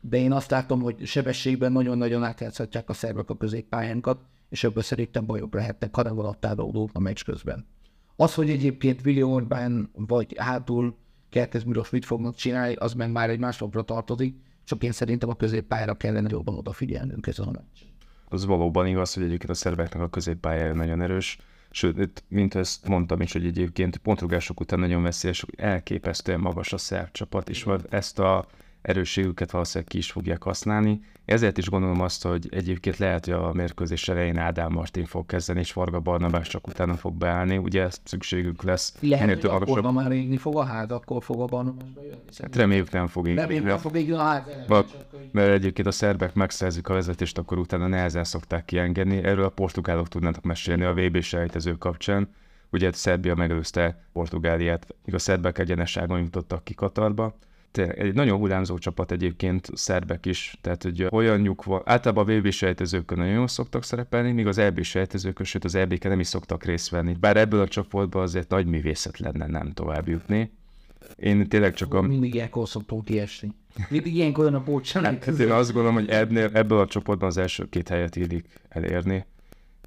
De 0.00 0.16
én 0.16 0.32
azt 0.32 0.50
látom, 0.50 0.80
hogy 0.80 1.06
sebességben 1.06 1.72
nagyon-nagyon 1.72 2.24
átjátszhatják 2.24 2.88
a 2.88 2.92
szervek 2.92 3.30
a 3.30 3.36
középpályánkat, 3.36 4.20
és 4.48 4.64
ebből 4.64 4.82
szerintem 4.82 5.26
bajok 5.26 5.54
lehetnek, 5.54 5.94
ha 5.94 6.02
nem 6.02 6.18
a 6.92 6.98
meccs 6.98 7.24
közben 7.24 7.66
Az, 8.20 8.34
hogy 8.34 8.50
egyébként 8.50 9.00
Willi 9.04 9.22
Orbán 9.22 9.90
vagy 9.92 10.34
hátul 10.38 10.96
Kertez 11.30 11.64
Miros 11.64 11.90
mit 11.90 12.04
fognak 12.04 12.34
csinálni, 12.34 12.74
az 12.74 12.92
meg 12.92 13.10
már 13.10 13.30
egy 13.30 13.38
másodra 13.38 13.82
tartozik, 13.82 14.36
csak 14.64 14.82
én 14.82 14.92
szerintem 14.92 15.28
a 15.28 15.34
középpályára 15.34 15.94
kellene 15.94 16.28
jobban 16.30 16.54
odafigyelnünk 16.54 17.26
ezen 17.26 17.46
a 17.46 17.50
meccsen. 17.50 17.88
Az 18.28 18.44
valóban 18.46 18.86
igaz, 18.86 19.14
hogy 19.14 19.22
egyébként 19.22 19.50
a 19.50 19.54
szerveknek 19.54 20.02
a 20.02 20.08
középpályája 20.08 20.74
nagyon 20.74 21.00
erős. 21.00 21.38
Sőt, 21.70 22.24
mint 22.28 22.54
ezt 22.54 22.88
mondtam 22.88 23.20
is, 23.20 23.32
hogy 23.32 23.46
egyébként 23.46 23.96
pontrugások 23.96 24.60
után 24.60 24.78
nagyon 24.78 25.02
veszélyes, 25.02 25.44
elképesztően 25.56 26.40
magas 26.40 26.72
a 26.72 26.78
szerb 26.78 27.10
csapat, 27.12 27.48
és 27.48 27.66
ezt 27.88 28.18
a 28.18 28.46
erősségüket 28.82 29.50
valószínűleg 29.50 29.88
ki 29.90 29.98
is 29.98 30.10
fogják 30.10 30.42
használni. 30.42 31.00
Ezért 31.24 31.58
is 31.58 31.68
gondolom 31.68 32.00
azt, 32.00 32.22
hogy 32.22 32.48
egyébként 32.50 32.96
lehet, 32.96 33.24
hogy 33.24 33.34
a 33.34 33.52
mérkőzés 33.52 34.08
elején 34.08 34.38
Ádám 34.38 34.72
Martin 34.72 35.04
fog 35.04 35.26
kezdeni, 35.26 35.60
és 35.60 35.72
Varga 35.72 36.00
Barnabás 36.00 36.48
csak 36.48 36.66
utána 36.66 36.94
fog 36.94 37.14
beállni. 37.14 37.56
Ugye 37.56 37.82
ezt 37.82 38.00
szükségük 38.04 38.62
lesz. 38.62 38.94
Lehet, 39.00 39.40
hogy 39.40 39.50
akkor 39.50 39.66
magasabb... 39.66 39.94
már 39.94 40.12
égni 40.12 40.36
fog 40.36 40.56
a 40.56 40.64
ház, 40.64 40.90
akkor 40.90 41.22
fog 41.22 41.40
a 41.40 41.44
Barnabásba 41.44 42.02
jönni. 42.02 42.20
Hát 42.38 42.56
reméljük 42.56 42.90
nem 42.90 43.06
fog 43.06 43.28
égni. 43.28 43.40
Reméljük 43.40 43.64
nem 43.64 43.78
fog 43.78 43.96
égni 43.96 44.12
a. 44.12 44.44
Mert, 44.68 44.96
mert 45.32 45.52
egyébként 45.52 45.88
a 45.88 45.90
szerbek 45.90 46.34
megszerzik 46.34 46.88
a 46.88 46.94
vezetést, 46.94 47.38
akkor 47.38 47.58
utána 47.58 47.86
nehezen 47.86 48.24
szokták 48.24 48.64
kiengedni. 48.64 49.16
Erről 49.16 49.44
a 49.44 49.48
portugálok 49.48 50.08
tudnának 50.08 50.42
mesélni 50.42 50.84
a 50.84 50.94
VB 50.94 51.20
sejtező 51.20 51.72
kapcsán. 51.72 52.28
Ugye 52.72 52.92
Szerbia 52.92 53.34
megelőzte 53.34 54.04
Portugáliát, 54.12 54.86
míg 55.04 55.14
a 55.14 55.18
szerbek 55.18 55.58
egyeneságon 55.58 56.20
jutottak 56.20 56.64
ki 56.64 56.74
Katarba 56.74 57.36
tényleg 57.70 57.98
egy 57.98 58.14
nagyon 58.14 58.38
hullámzó 58.38 58.78
csapat 58.78 59.12
egyébként 59.12 59.68
szerbek 59.74 60.26
is, 60.26 60.56
tehát 60.60 60.82
hogy 60.82 61.06
olyanjuk 61.10 61.64
van, 61.64 61.82
általában 61.84 62.28
a 62.28 62.38
VB 62.38 62.50
sejtezőkön 62.50 63.18
nagyon 63.18 63.34
jól 63.34 63.48
szoktak 63.48 63.84
szerepelni, 63.84 64.32
míg 64.32 64.46
az 64.46 64.58
EB 64.58 64.82
sejtezőkön, 64.82 65.46
sőt 65.46 65.64
az 65.64 65.74
eb 65.74 65.92
nem 66.02 66.20
is 66.20 66.26
szoktak 66.26 66.64
részt 66.64 66.88
venni. 66.88 67.16
Bár 67.20 67.36
ebből 67.36 67.60
a 67.60 67.68
csoportból 67.68 68.22
azért 68.22 68.48
nagy 68.48 68.66
művészet 68.66 69.18
lenne 69.18 69.46
nem 69.46 69.72
tovább 69.72 70.08
jutni. 70.08 70.52
Én 71.16 71.48
tényleg 71.48 71.74
csak 71.74 71.94
a... 71.94 72.00
Mindig 72.00 72.34
ilyenkor 72.34 72.68
szoktunk 72.68 73.04
kiesni. 73.04 73.52
Mindig 73.88 74.14
ilyenkor 74.14 74.44
olyan 74.44 74.54
a 74.54 74.64
bócsanak. 74.64 75.24
Hát, 75.24 75.38
én 75.38 75.50
azt 75.50 75.72
gondolom, 75.72 75.96
hogy 75.96 76.08
ebből, 76.08 76.78
a 76.78 76.86
csoportban 76.86 77.28
az 77.28 77.36
első 77.36 77.68
két 77.68 77.88
helyet 77.88 78.16
illik 78.16 78.46
elérni. 78.68 79.24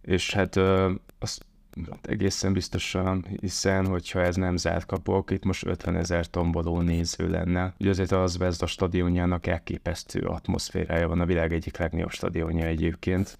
És 0.02 0.34
hát 0.34 0.56
azt 1.20 1.46
Hát 1.46 1.53
egészen 2.02 2.54
biztosan, 2.54 3.26
hiszen 3.40 3.86
hogyha 3.86 4.22
ez 4.22 4.36
nem 4.36 4.58
zárt 4.58 4.86
kapok, 4.86 5.32
itt 5.32 5.44
most 5.44 5.66
50 5.66 5.96
ezer 5.96 6.28
tomboló 6.28 6.82
néző 6.82 7.30
lenne. 7.30 7.74
Ugye 7.80 7.90
azért 7.90 8.12
az 8.12 8.62
a 8.62 8.66
stadionjának 8.66 9.48
elképesztő 9.48 10.20
atmoszférája 10.20 11.08
van, 11.08 11.20
a 11.20 11.26
világ 11.26 11.54
egyik 11.54 11.78
legnagyobb 11.78 12.12
stadionja 12.12 12.66
egyébként. 12.66 13.38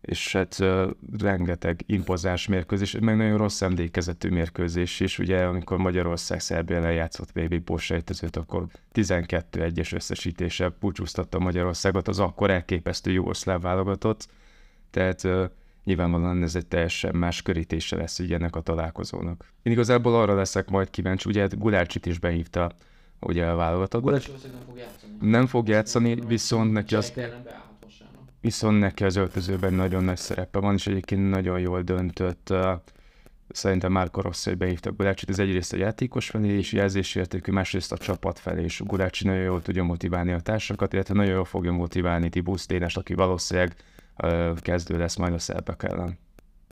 És 0.00 0.32
hát 0.32 0.56
uh, 0.60 0.90
rengeteg 1.18 1.82
impozáns 1.86 2.46
mérkőzés, 2.46 2.96
meg 3.00 3.16
nagyon 3.16 3.38
rossz 3.38 3.62
emlékezetű 3.62 4.28
mérkőzés 4.28 5.00
is, 5.00 5.18
ugye 5.18 5.44
amikor 5.44 5.78
Magyarország 5.78 6.40
Szerbia 6.40 6.80
lejátszott 6.80 7.30
VB 7.32 7.58
pósejtezőt, 7.58 8.36
akkor 8.36 8.66
12-1-es 8.94 9.94
összesítése 9.94 10.72
búcsúztatta 10.80 11.38
Magyarországot, 11.38 12.08
az 12.08 12.18
akkor 12.18 12.50
elképesztő 12.50 13.10
jugoszláv 13.10 13.60
válogatott, 13.60 14.28
tehát 14.90 15.24
uh, 15.24 15.50
nyilvánvalóan 15.88 16.42
ez 16.42 16.54
egy 16.54 16.66
teljesen 16.66 17.16
más 17.16 17.42
körítése 17.42 17.96
lesz 17.96 18.18
ugye 18.18 18.34
ennek 18.34 18.56
a 18.56 18.60
találkozónak. 18.60 19.44
Én 19.62 19.72
igazából 19.72 20.14
arra 20.14 20.34
leszek 20.34 20.68
majd 20.68 20.90
kíváncsi, 20.90 21.28
ugye 21.28 21.46
Gulácsit 21.56 22.06
is 22.06 22.18
behívta 22.18 22.72
ugye 23.20 23.46
a 23.46 23.56
válogatott. 23.56 24.02
Gulácsi 24.02 24.30
nem 24.30 24.60
fog 24.66 24.78
játszani. 24.78 25.12
Nem 25.20 25.46
fog 25.46 25.68
játszani, 25.68 26.14
viszont 26.26 26.72
neki 26.72 26.94
az... 26.94 27.12
Viszont 28.40 28.78
neki 28.78 29.04
az 29.04 29.16
öltözőben 29.16 29.74
nagyon 29.74 30.04
nagy 30.04 30.16
szerepe 30.16 30.58
van, 30.58 30.74
és 30.74 30.86
egyébként 30.86 31.30
nagyon 31.30 31.60
jól 31.60 31.82
döntött. 31.82 32.54
Szerintem 33.48 33.92
már 33.92 34.08
Rossi, 34.12 34.48
hogy 34.48 34.58
behívta 34.58 34.92
Gulácsit, 34.92 35.28
ez 35.28 35.38
egyrészt 35.38 35.72
a 35.72 35.76
játékos 35.76 36.28
felé 36.28 36.58
is 36.58 36.72
jelzésértékű, 36.72 37.52
másrészt 37.52 37.92
a 37.92 37.98
csapat 37.98 38.38
felé 38.38 38.64
is. 38.64 38.80
Gulácsi 38.84 39.26
nagyon 39.26 39.42
jól 39.42 39.62
tudja 39.62 39.82
motiválni 39.82 40.32
a 40.32 40.40
társakat, 40.40 40.92
illetve 40.92 41.14
nagyon 41.14 41.34
jól 41.34 41.44
fogja 41.44 41.72
motiválni 41.72 42.28
Tibusz 42.28 42.66
Ténes, 42.66 42.96
aki 42.96 43.14
valószínűleg 43.14 43.76
kezdő 44.56 44.98
lesz 44.98 45.16
majd 45.16 45.32
a 45.32 45.38
szerbek 45.38 45.82
ellen. 45.82 46.18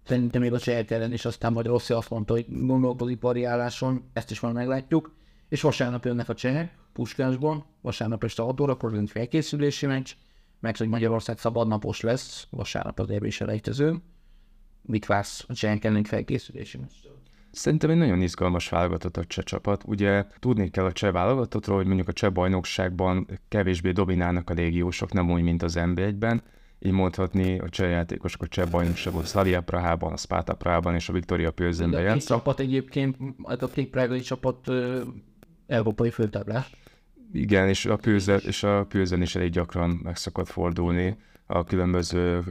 Szerintem 0.05 0.40
még 0.40 0.53
a 0.53 0.59
csehek 0.59 0.90
ellen 0.90 1.12
is, 1.12 1.25
aztán 1.25 1.53
majd 1.53 1.66
Rossi 1.66 1.92
azt 1.92 2.11
mondta, 2.11 2.33
hogy 2.33 2.47
gondolkodik 2.49 3.20
variáláson, 3.20 4.11
ezt 4.12 4.31
is 4.31 4.40
már 4.40 4.53
meglátjuk. 4.53 5.14
És 5.49 5.61
vasárnap 5.61 6.05
jönnek 6.05 6.29
a 6.29 6.35
csehek, 6.35 6.75
Puskásban, 6.92 7.64
vasárnap 7.81 8.25
este 8.25 8.42
6 8.42 8.61
órakor 8.61 8.94
jön 8.94 9.07
felkészülési 9.07 9.87
meccs, 9.87 10.12
meg 10.61 10.77
hogy 10.77 10.88
Magyarország 10.88 11.38
szabadnapos 11.38 12.01
lesz, 12.01 12.47
vasárnap 12.51 12.99
az 12.99 13.11
érvés 13.11 13.40
elejtező. 13.40 13.97
Mit 14.83 15.07
vársz 15.07 15.44
a 15.49 15.55
csehek 15.55 15.85
ellen 15.85 16.05
felkészülési 16.05 16.79
meccstől? 16.79 17.16
Szerintem 17.51 17.90
egy 17.90 17.97
nagyon 17.97 18.20
izgalmas 18.20 18.68
válogatott 18.68 19.16
a 19.16 19.25
cseh 19.25 19.44
csapat. 19.44 19.83
Ugye 19.87 20.27
tudni 20.38 20.70
kell 20.70 20.85
a 20.85 20.92
cseh 20.92 21.12
válogatottról, 21.12 21.77
hogy 21.77 21.87
mondjuk 21.87 22.09
a 22.09 22.12
cseh 22.12 22.31
bajnokságban 22.31 23.27
kevésbé 23.49 23.90
dominálnak 23.90 24.51
a 24.51 24.55
légiósok, 24.55 25.12
nem 25.12 25.31
úgy, 25.31 25.42
mint 25.42 25.62
az 25.62 25.75
NB1-ben, 25.79 26.42
így 26.79 26.93
mondhatni, 26.93 27.59
a 27.59 27.69
cseh 27.69 27.91
játékosok 27.91 28.43
a 28.43 28.47
cseh 28.47 28.71
bajnokságon, 28.71 29.25
Slavia 29.25 29.61
Prahában, 29.61 30.12
a 30.12 30.17
Sparta 30.17 30.55
Prahában 30.55 30.95
és 30.95 31.09
a 31.09 31.12
Victoria 31.12 31.51
Pilsenben 31.51 32.03
játszottak. 32.03 32.37
A 32.37 32.39
csapat 32.39 32.61
egyébként, 32.61 33.17
hát 33.47 33.62
a 33.62 33.69
két 33.69 33.91
prágai 33.91 34.21
csapat 34.21 34.71
európai 35.67 36.11
főtáblás. 36.11 36.71
Igen, 37.33 37.69
és 37.69 37.87
a, 37.87 37.97
Pilsen, 37.97 38.41
és 38.45 38.62
a 38.62 38.85
Pilsen 38.85 39.23
is 39.23 39.35
elég 39.35 39.51
gyakran 39.51 40.01
meg 40.03 40.17
szokott 40.17 40.49
fordulni 40.49 41.17
a 41.47 41.65
különböző 41.65 42.43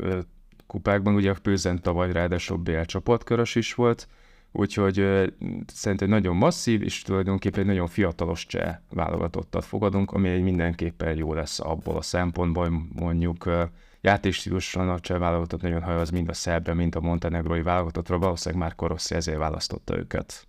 kupákban. 0.68 1.16
Ugye 1.16 1.32
a 1.32 1.36
Pilsen 1.42 1.82
tavaly 1.82 2.12
ráadásul 2.12 2.58
BL 2.58 2.82
csapatkörös 2.82 3.56
is 3.56 3.74
volt, 3.74 4.08
úgyhogy 4.52 5.08
szerintem 5.68 6.10
nagyon 6.10 6.36
masszív, 6.36 6.82
és 6.82 7.02
tulajdonképpen 7.02 7.60
egy 7.60 7.66
nagyon 7.66 7.88
fiatalos 7.88 8.46
cseh 8.46 8.78
válogatottat 8.90 9.66
fogadunk, 9.66 10.12
ami 10.12 10.38
mindenképpen 10.38 11.18
jó 11.18 11.34
lesz 11.34 11.60
abból 11.60 11.98
a 11.98 12.02
szempontból, 12.02 12.88
mondjuk 12.96 13.50
játékstílusan 14.06 14.89
a 14.89 15.00
cseh 15.00 15.20
válogatott 15.20 15.62
nagyon 15.62 15.82
hajaz 15.82 16.10
mind 16.10 16.30
a 16.30 16.34
szerbre, 16.34 16.74
mind 16.74 16.96
a 16.96 17.00
montenegrói 17.00 17.62
válogatottra, 17.62 18.18
valószínűleg 18.18 18.63
már 18.63 18.76
Koroszi 18.76 19.15
ezért 19.15 19.38
választotta 19.38 19.98
őket. 19.98 20.48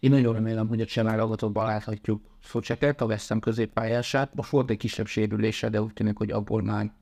Én 0.00 0.10
nagyon 0.10 0.32
remélem, 0.32 0.68
hogy 0.68 0.80
a 0.80 0.84
cseh 0.84 1.04
válogatottban 1.04 1.66
láthatjuk 1.66 2.22
Szocseket, 2.44 3.00
a 3.00 3.06
Veszem 3.06 3.40
középpályását. 3.40 4.34
Most 4.34 4.50
volt 4.50 4.70
egy 4.70 4.76
kisebb 4.76 5.06
sérülése, 5.06 5.68
de 5.68 5.82
úgy 5.82 5.92
tűnik, 5.92 6.16
hogy 6.16 6.30
abból 6.30 6.62
már 6.62 6.92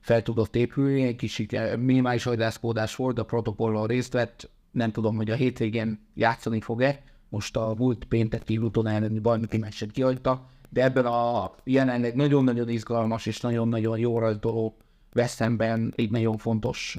fel 0.00 0.22
tudott 0.22 0.56
épülni, 0.56 1.02
egy 1.02 1.16
kis 1.16 1.46
minimális 1.78 2.24
hajdászkódás 2.24 2.96
volt, 2.96 3.18
a 3.18 3.24
protokollon 3.24 3.86
részt 3.86 4.12
vett, 4.12 4.50
nem 4.70 4.90
tudom, 4.90 5.16
hogy 5.16 5.30
a 5.30 5.34
hétvégén 5.34 6.06
játszani 6.14 6.60
fog-e, 6.60 7.02
most 7.28 7.56
a 7.56 7.74
múlt 7.78 8.04
pénteki 8.04 8.56
Luton 8.56 8.86
elleni 8.86 9.18
bajnoki 9.18 9.58
meccset 9.58 9.90
kihagyta, 9.90 10.46
de 10.68 10.82
ebben 10.82 11.06
a 11.06 11.54
jelenleg 11.64 12.14
nagyon-nagyon 12.14 12.68
izgalmas 12.68 13.26
és 13.26 13.40
nagyon-nagyon 13.40 13.98
jó 13.98 14.18
rajzoló 14.18 14.76
Veszemben 15.14 15.92
egy 15.96 16.10
nagyon 16.10 16.36
fontos 16.36 16.98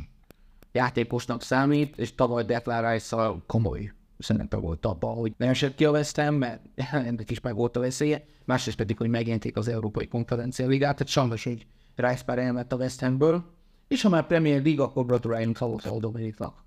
játékosnak 0.72 1.42
számít, 1.42 1.98
és 1.98 2.16
tavaly 2.16 2.44
Declan 2.44 2.92
rice 2.92 3.32
komoly 3.48 3.92
szerepe 4.18 4.58
volt 4.58 4.86
abban, 4.86 5.16
hogy 5.16 5.34
nem 5.38 5.50
esett 5.50 5.76
ki 5.76 5.86
mert 6.30 6.62
ennek 6.92 7.32
is 7.32 7.40
meg 7.40 7.56
volt 7.56 7.78
a 7.78 7.80
veszélye, 7.80 8.26
másrészt 8.46 8.78
pedig, 8.78 8.98
hogy 8.98 9.10
megjelenték 9.10 9.58
az 9.58 9.68
Európai 9.68 10.08
Konferencia 10.08 10.68
Ligát, 10.68 10.96
tehát 10.96 11.08
sajnos 11.08 11.46
egy 11.46 11.66
Rice 11.96 12.24
pár 12.26 12.40
elment 12.40 12.72
a 12.72 12.76
West 12.76 13.00
Hamből, 13.00 13.44
és 13.88 14.02
ha 14.02 14.10
már 14.10 14.28
Premier 14.28 14.64
League, 14.64 14.84
akkor 14.84 15.06
gratuláljunk 15.06 15.58
Szavószal 15.58 16.00
Dominiknak. 16.00 16.64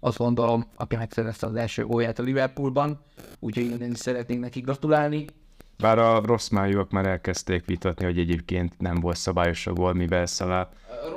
Azt 0.00 0.18
gondolom, 0.18 0.66
aki 0.76 0.96
megszerezte 0.96 1.46
az 1.46 1.54
első 1.54 1.84
gólját 1.84 2.18
a 2.18 2.22
Liverpoolban, 2.22 3.00
úgyhogy 3.38 3.80
én 3.80 3.90
is 3.90 3.98
szeretnénk 3.98 4.40
neki 4.40 4.60
gratulálni. 4.60 5.24
Bár 5.78 5.98
a 5.98 6.20
rossz 6.24 6.48
májúak 6.48 6.90
már 6.90 7.06
elkezdték 7.06 7.64
vitatni, 7.64 8.04
hogy 8.04 8.18
egyébként 8.18 8.78
nem 8.78 9.00
volt 9.00 9.16
szabályos 9.16 9.66
a 9.66 9.72
gól, 9.72 9.92
mivel 9.92 10.26
Szalá... 10.26 10.70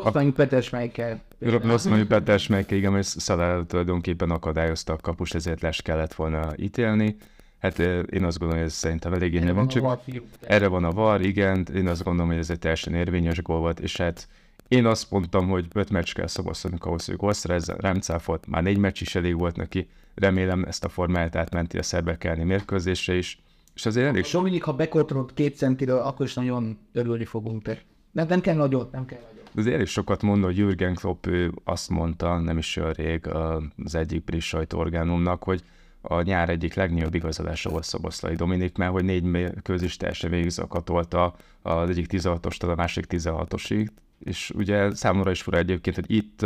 Rossz 0.03 0.13
májú 0.13 0.31
Peter 0.31 0.63
Schmeichel. 0.63 1.21
Rossz 1.39 1.85
májú 1.85 2.05
Peter 2.05 2.39
Schmeichel, 2.39 2.77
igen, 2.77 2.91
mert 2.91 3.07
Szalá 3.07 3.61
tulajdonképpen 3.67 4.31
akadályozta 4.31 4.93
a 4.93 4.97
kapus, 4.97 5.33
ezért 5.33 5.61
les 5.61 5.81
kellett 5.81 6.13
volna 6.13 6.53
ítélni. 6.57 7.15
Hát 7.59 7.79
én 7.79 8.23
azt 8.23 8.39
gondolom, 8.39 8.63
hogy 8.63 8.71
ez 8.71 8.73
szerintem 8.73 9.13
eléggé 9.13 9.39
nem 9.39 9.67
csak... 9.67 9.99
Erre 10.41 10.67
van 10.67 10.83
a 10.83 10.91
var, 10.91 11.21
igen, 11.21 11.67
én 11.75 11.87
azt 11.87 12.03
gondolom, 12.03 12.29
hogy 12.29 12.39
ez 12.39 12.49
egy 12.49 12.59
teljesen 12.59 12.93
érvényes 12.93 13.41
gól 13.41 13.59
volt, 13.59 13.79
és 13.79 13.97
hát 13.97 14.27
én 14.67 14.85
azt 14.85 15.11
mondtam, 15.11 15.49
hogy 15.49 15.65
öt 15.73 15.89
meccs 15.89 16.13
kell 16.13 16.27
szoboszolnunk 16.27 16.85
ahhoz, 16.85 17.05
hogy 17.05 17.15
gólszerezzen, 17.15 17.77
nem 17.79 17.99
cáfolt, 17.99 18.47
már 18.47 18.63
négy 18.63 18.77
meccs 18.77 19.01
is 19.01 19.15
elég 19.15 19.37
volt 19.37 19.55
neki, 19.55 19.89
remélem 20.15 20.63
ezt 20.63 20.83
a 20.85 20.89
formáját 20.89 21.35
átmenti 21.35 21.77
a 21.77 21.83
szerbek 21.83 22.23
elleni 22.23 22.43
mérkőzésre 22.43 23.13
is, 23.13 23.39
és 23.75 23.85
azért 23.85 24.07
elég... 24.07 24.25
Dominik, 24.31 24.63
ha 24.63 24.73
bekortolod 24.73 25.33
két 25.33 25.55
centiről, 25.55 25.97
akkor 25.97 26.25
is 26.25 26.33
nagyon 26.33 26.77
örülni 26.93 27.25
fogunk 27.25 27.61
te. 27.61 27.81
Nem, 28.11 28.27
nem 28.27 28.41
kell 28.41 28.55
nagyot, 28.55 28.91
nem 28.91 29.05
kell 29.05 29.19
nagyot. 29.19 29.51
Azért 29.55 29.75
elég 29.75 29.87
sokat 29.87 30.21
mondom, 30.21 30.43
hogy 30.43 30.57
Jürgen 30.57 30.95
Klopp 30.95 31.25
ő 31.25 31.51
azt 31.63 31.89
mondta, 31.89 32.39
nem 32.39 32.57
is 32.57 32.77
olyan 32.77 32.91
rég 32.91 33.27
az 33.27 33.95
egyik 33.95 34.23
brit 34.23 34.41
sajtóorgánumnak, 34.41 35.43
hogy 35.43 35.63
a 36.01 36.21
nyár 36.21 36.49
egyik 36.49 36.73
legnagyobb 36.73 37.15
igazolása 37.15 37.69
volt 37.69 37.83
Szoboszlai 37.83 38.35
Dominik, 38.35 38.77
mert 38.77 38.91
hogy 38.91 39.03
négy 39.03 39.23
mérkőzés 39.23 39.97
teljesen 39.97 40.29
végigzakatolta 40.29 41.35
az 41.61 41.89
egyik 41.89 42.07
16-ostól 42.09 42.71
a 42.71 42.75
másik 42.75 43.05
16-osig, 43.09 43.87
és 44.19 44.51
ugye 44.55 44.95
számomra 44.95 45.31
is 45.31 45.41
fura 45.41 45.57
egyébként, 45.57 45.95
hogy 45.95 46.11
itt 46.11 46.41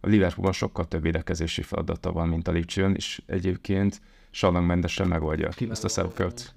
A 0.00 0.06
Liverpoolban 0.06 0.52
sokkal 0.52 0.88
több 0.88 1.02
védekezési 1.02 1.62
feladata 1.62 2.12
van, 2.12 2.28
mint 2.28 2.48
a 2.48 2.52
Lipcsőn, 2.52 2.94
és 2.94 3.22
egyébként 3.26 4.00
salangmentesen 4.30 5.08
megoldja 5.08 5.48
ezt 5.70 5.84
a 5.84 5.88
szerepkört. 5.88 6.54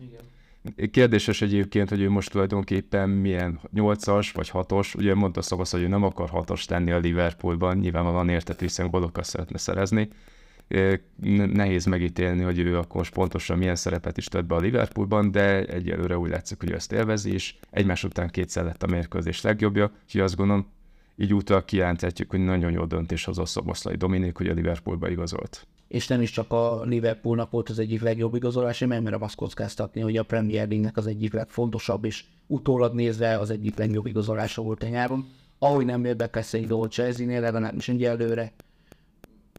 Kérdéses 0.91 1.41
egyébként, 1.41 1.89
hogy 1.89 2.01
ő 2.01 2.10
most 2.10 2.31
tulajdonképpen 2.31 3.10
milyen 3.10 3.60
8-as 3.75 4.29
vagy 4.34 4.49
6-os, 4.53 4.97
ugye 4.97 5.15
mondta 5.15 5.41
Szobosz, 5.41 5.71
hogy 5.71 5.81
ő 5.81 5.88
nem 5.88 6.03
akar 6.03 6.29
6-os 6.34 6.65
tenni 6.65 6.91
a 6.91 6.97
Liverpoolban, 6.97 7.77
nyilvánvalóan 7.77 8.29
értető, 8.29 8.65
hiszen 8.65 8.89
golokat 8.89 9.23
szeretne 9.23 9.57
szerezni. 9.57 10.10
Nehéz 11.53 11.86
megítélni, 11.86 12.43
hogy 12.43 12.60
ő 12.60 12.77
akkor 12.77 13.10
pontosan 13.10 13.57
milyen 13.57 13.75
szerepet 13.75 14.17
is 14.17 14.25
tett 14.25 14.45
be 14.45 14.55
a 14.55 14.60
Liverpoolban, 14.60 15.31
de 15.31 15.65
egyelőre 15.65 16.17
úgy 16.17 16.29
látszik, 16.29 16.60
hogy 16.60 16.71
ezt 16.71 16.91
élvezi, 16.91 17.34
és 17.34 17.55
egymás 17.69 18.03
után 18.03 18.29
kétszer 18.29 18.63
lett 18.63 18.84
a 18.84 18.88
mérkőzés 18.88 19.41
legjobbja, 19.41 19.91
úgyhogy 20.03 20.21
azt 20.21 20.36
gondolom, 20.36 20.67
így 21.15 21.34
úttal 21.34 21.65
kijelenthetjük, 21.65 22.29
hogy 22.29 22.39
nagyon 22.39 22.71
jó 22.71 22.86
döntés 22.86 23.23
hozott 23.23 23.47
Szoboszlai 23.47 23.95
Dominik, 23.95 24.38
hogy 24.38 24.47
a 24.47 24.53
Liverpoolba 24.53 25.10
igazolt 25.10 25.67
és 25.91 26.08
nem 26.08 26.21
is 26.21 26.32
csak 26.32 26.51
a 26.51 26.82
Liverpoolnak 26.84 27.51
volt 27.51 27.69
az 27.69 27.80
egyik 27.80 28.01
legjobb 28.01 28.36
igazolás, 28.36 28.82
én 28.82 28.88
nem 28.88 29.04
merem 29.04 29.21
azt 29.21 29.36
kockáztatni, 29.36 30.01
hogy 30.01 30.17
a 30.17 30.23
Premier 30.23 30.67
League-nek 30.67 30.97
az 30.97 31.08
egyik 31.08 31.34
legfontosabb, 31.34 32.06
és 32.06 32.25
utólag 32.47 32.93
nézve 32.93 33.38
az 33.38 33.49
egyik 33.49 33.77
legjobb 33.77 34.06
igazolása 34.06 34.62
volt 34.62 34.84
a 34.84 34.88
nyáron. 34.88 35.30
Ahogy 35.60 35.86
nem 35.86 36.06
jött 36.06 36.17
be 36.17 36.30
Casey 36.30 36.67
Chelsea-nél, 36.89 37.41
legalábbis 37.41 37.88
előre, 37.88 38.54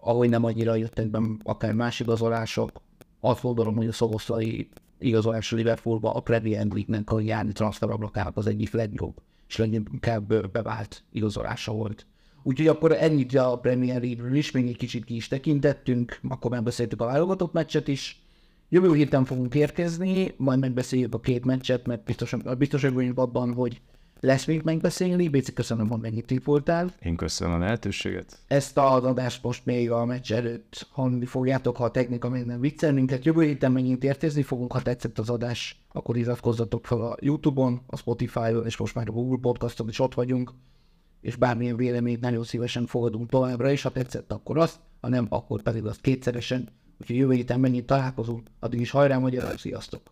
ahogy 0.00 0.28
nem 0.28 0.44
annyira 0.44 0.74
jöttek 0.74 1.10
be 1.10 1.20
akár 1.42 1.72
más 1.72 2.00
igazolások, 2.00 2.80
azt 3.20 3.42
gondolom, 3.42 3.76
hogy 3.76 3.86
a 3.86 3.92
szogoszlai 3.92 4.68
igazolás 4.98 5.52
a 5.52 5.56
Liverpoolba 5.56 6.14
a 6.14 6.20
Premier 6.20 6.66
League-nek 6.66 7.10
a 7.10 7.20
járni 7.20 7.52
transferablakának 7.52 8.36
az 8.36 8.46
egyik 8.46 8.72
legjobb 8.72 9.14
és 9.48 9.56
leginkább 9.56 10.50
bevált 10.50 11.02
igazolása 11.10 11.72
volt. 11.72 12.06
Úgyhogy 12.42 12.66
akkor 12.66 12.92
ennyit 12.92 13.34
a 13.34 13.58
Premier 13.58 14.00
League-ről 14.00 14.34
is, 14.34 14.50
még 14.50 14.68
egy 14.68 14.76
kicsit 14.76 15.04
ki 15.04 15.14
is 15.14 15.28
tekintettünk, 15.28 16.18
akkor 16.28 16.50
már 16.50 16.62
beszéltük 16.62 17.00
a 17.00 17.04
válogatott 17.04 17.52
meccset 17.52 17.88
is. 17.88 18.22
Jövő 18.68 18.94
héten 18.94 19.24
fogunk 19.24 19.54
érkezni, 19.54 20.34
majd 20.36 20.58
megbeszéljük 20.58 21.14
a 21.14 21.20
két 21.20 21.44
meccset, 21.44 21.86
mert 21.86 22.04
biztos, 22.04 22.36
biztos 22.58 22.82
vagyunk 22.82 23.18
abban, 23.18 23.54
hogy 23.54 23.80
lesz 24.20 24.44
még 24.44 24.62
megbeszélni. 24.64 25.28
Béci, 25.28 25.52
köszönöm, 25.52 25.88
hogy 25.88 26.00
mennyit 26.00 26.30
itt 26.30 26.44
voltál. 26.44 26.90
Én 27.02 27.16
köszönöm 27.16 27.54
a 27.54 27.58
lehetőséget. 27.58 28.38
Ezt 28.46 28.78
az 28.78 29.04
adást 29.04 29.42
most 29.42 29.66
még 29.66 29.90
a 29.90 30.04
meccs 30.04 30.32
előtt 30.32 30.86
hallani 30.90 31.24
fogjátok, 31.24 31.76
ha 31.76 31.84
a 31.84 31.90
technika 31.90 32.28
még 32.28 32.44
nem 32.44 32.60
viccel 32.60 32.92
minket. 32.92 33.24
Jövő 33.24 33.42
héten 33.42 33.72
megint 33.72 34.04
értezni 34.04 34.42
fogunk, 34.42 34.72
ha 34.72 34.82
tetszett 34.82 35.18
az 35.18 35.30
adás, 35.30 35.84
akkor 35.92 36.16
iratkozzatok 36.16 36.86
fel 36.86 37.00
a 37.00 37.16
Youtube-on, 37.20 37.80
a 37.86 37.96
Spotify-on, 37.96 38.66
és 38.66 38.76
most 38.76 38.94
már 38.94 39.08
a 39.08 39.12
Google 39.12 39.38
Podcaston 39.40 39.88
is 39.88 39.98
ott 39.98 40.14
vagyunk 40.14 40.52
és 41.22 41.36
bármilyen 41.36 41.76
véleményt 41.76 42.20
nagyon 42.20 42.44
szívesen 42.44 42.86
fogadunk 42.86 43.30
továbbra 43.30 43.70
is, 43.70 43.82
ha 43.82 43.90
tetszett, 43.90 44.32
akkor 44.32 44.58
azt, 44.58 44.80
ha 45.00 45.08
nem, 45.08 45.26
akkor 45.28 45.62
pedig 45.62 45.84
azt 45.84 46.00
kétszeresen. 46.00 46.68
Úgyhogy 47.00 47.16
jövő 47.16 47.32
héten 47.32 47.60
mennyit 47.60 47.86
találkozunk, 47.86 48.46
addig 48.60 48.80
is 48.80 48.90
hajrá 48.90 49.18
magyar, 49.18 49.58
sziasztok! 49.58 50.02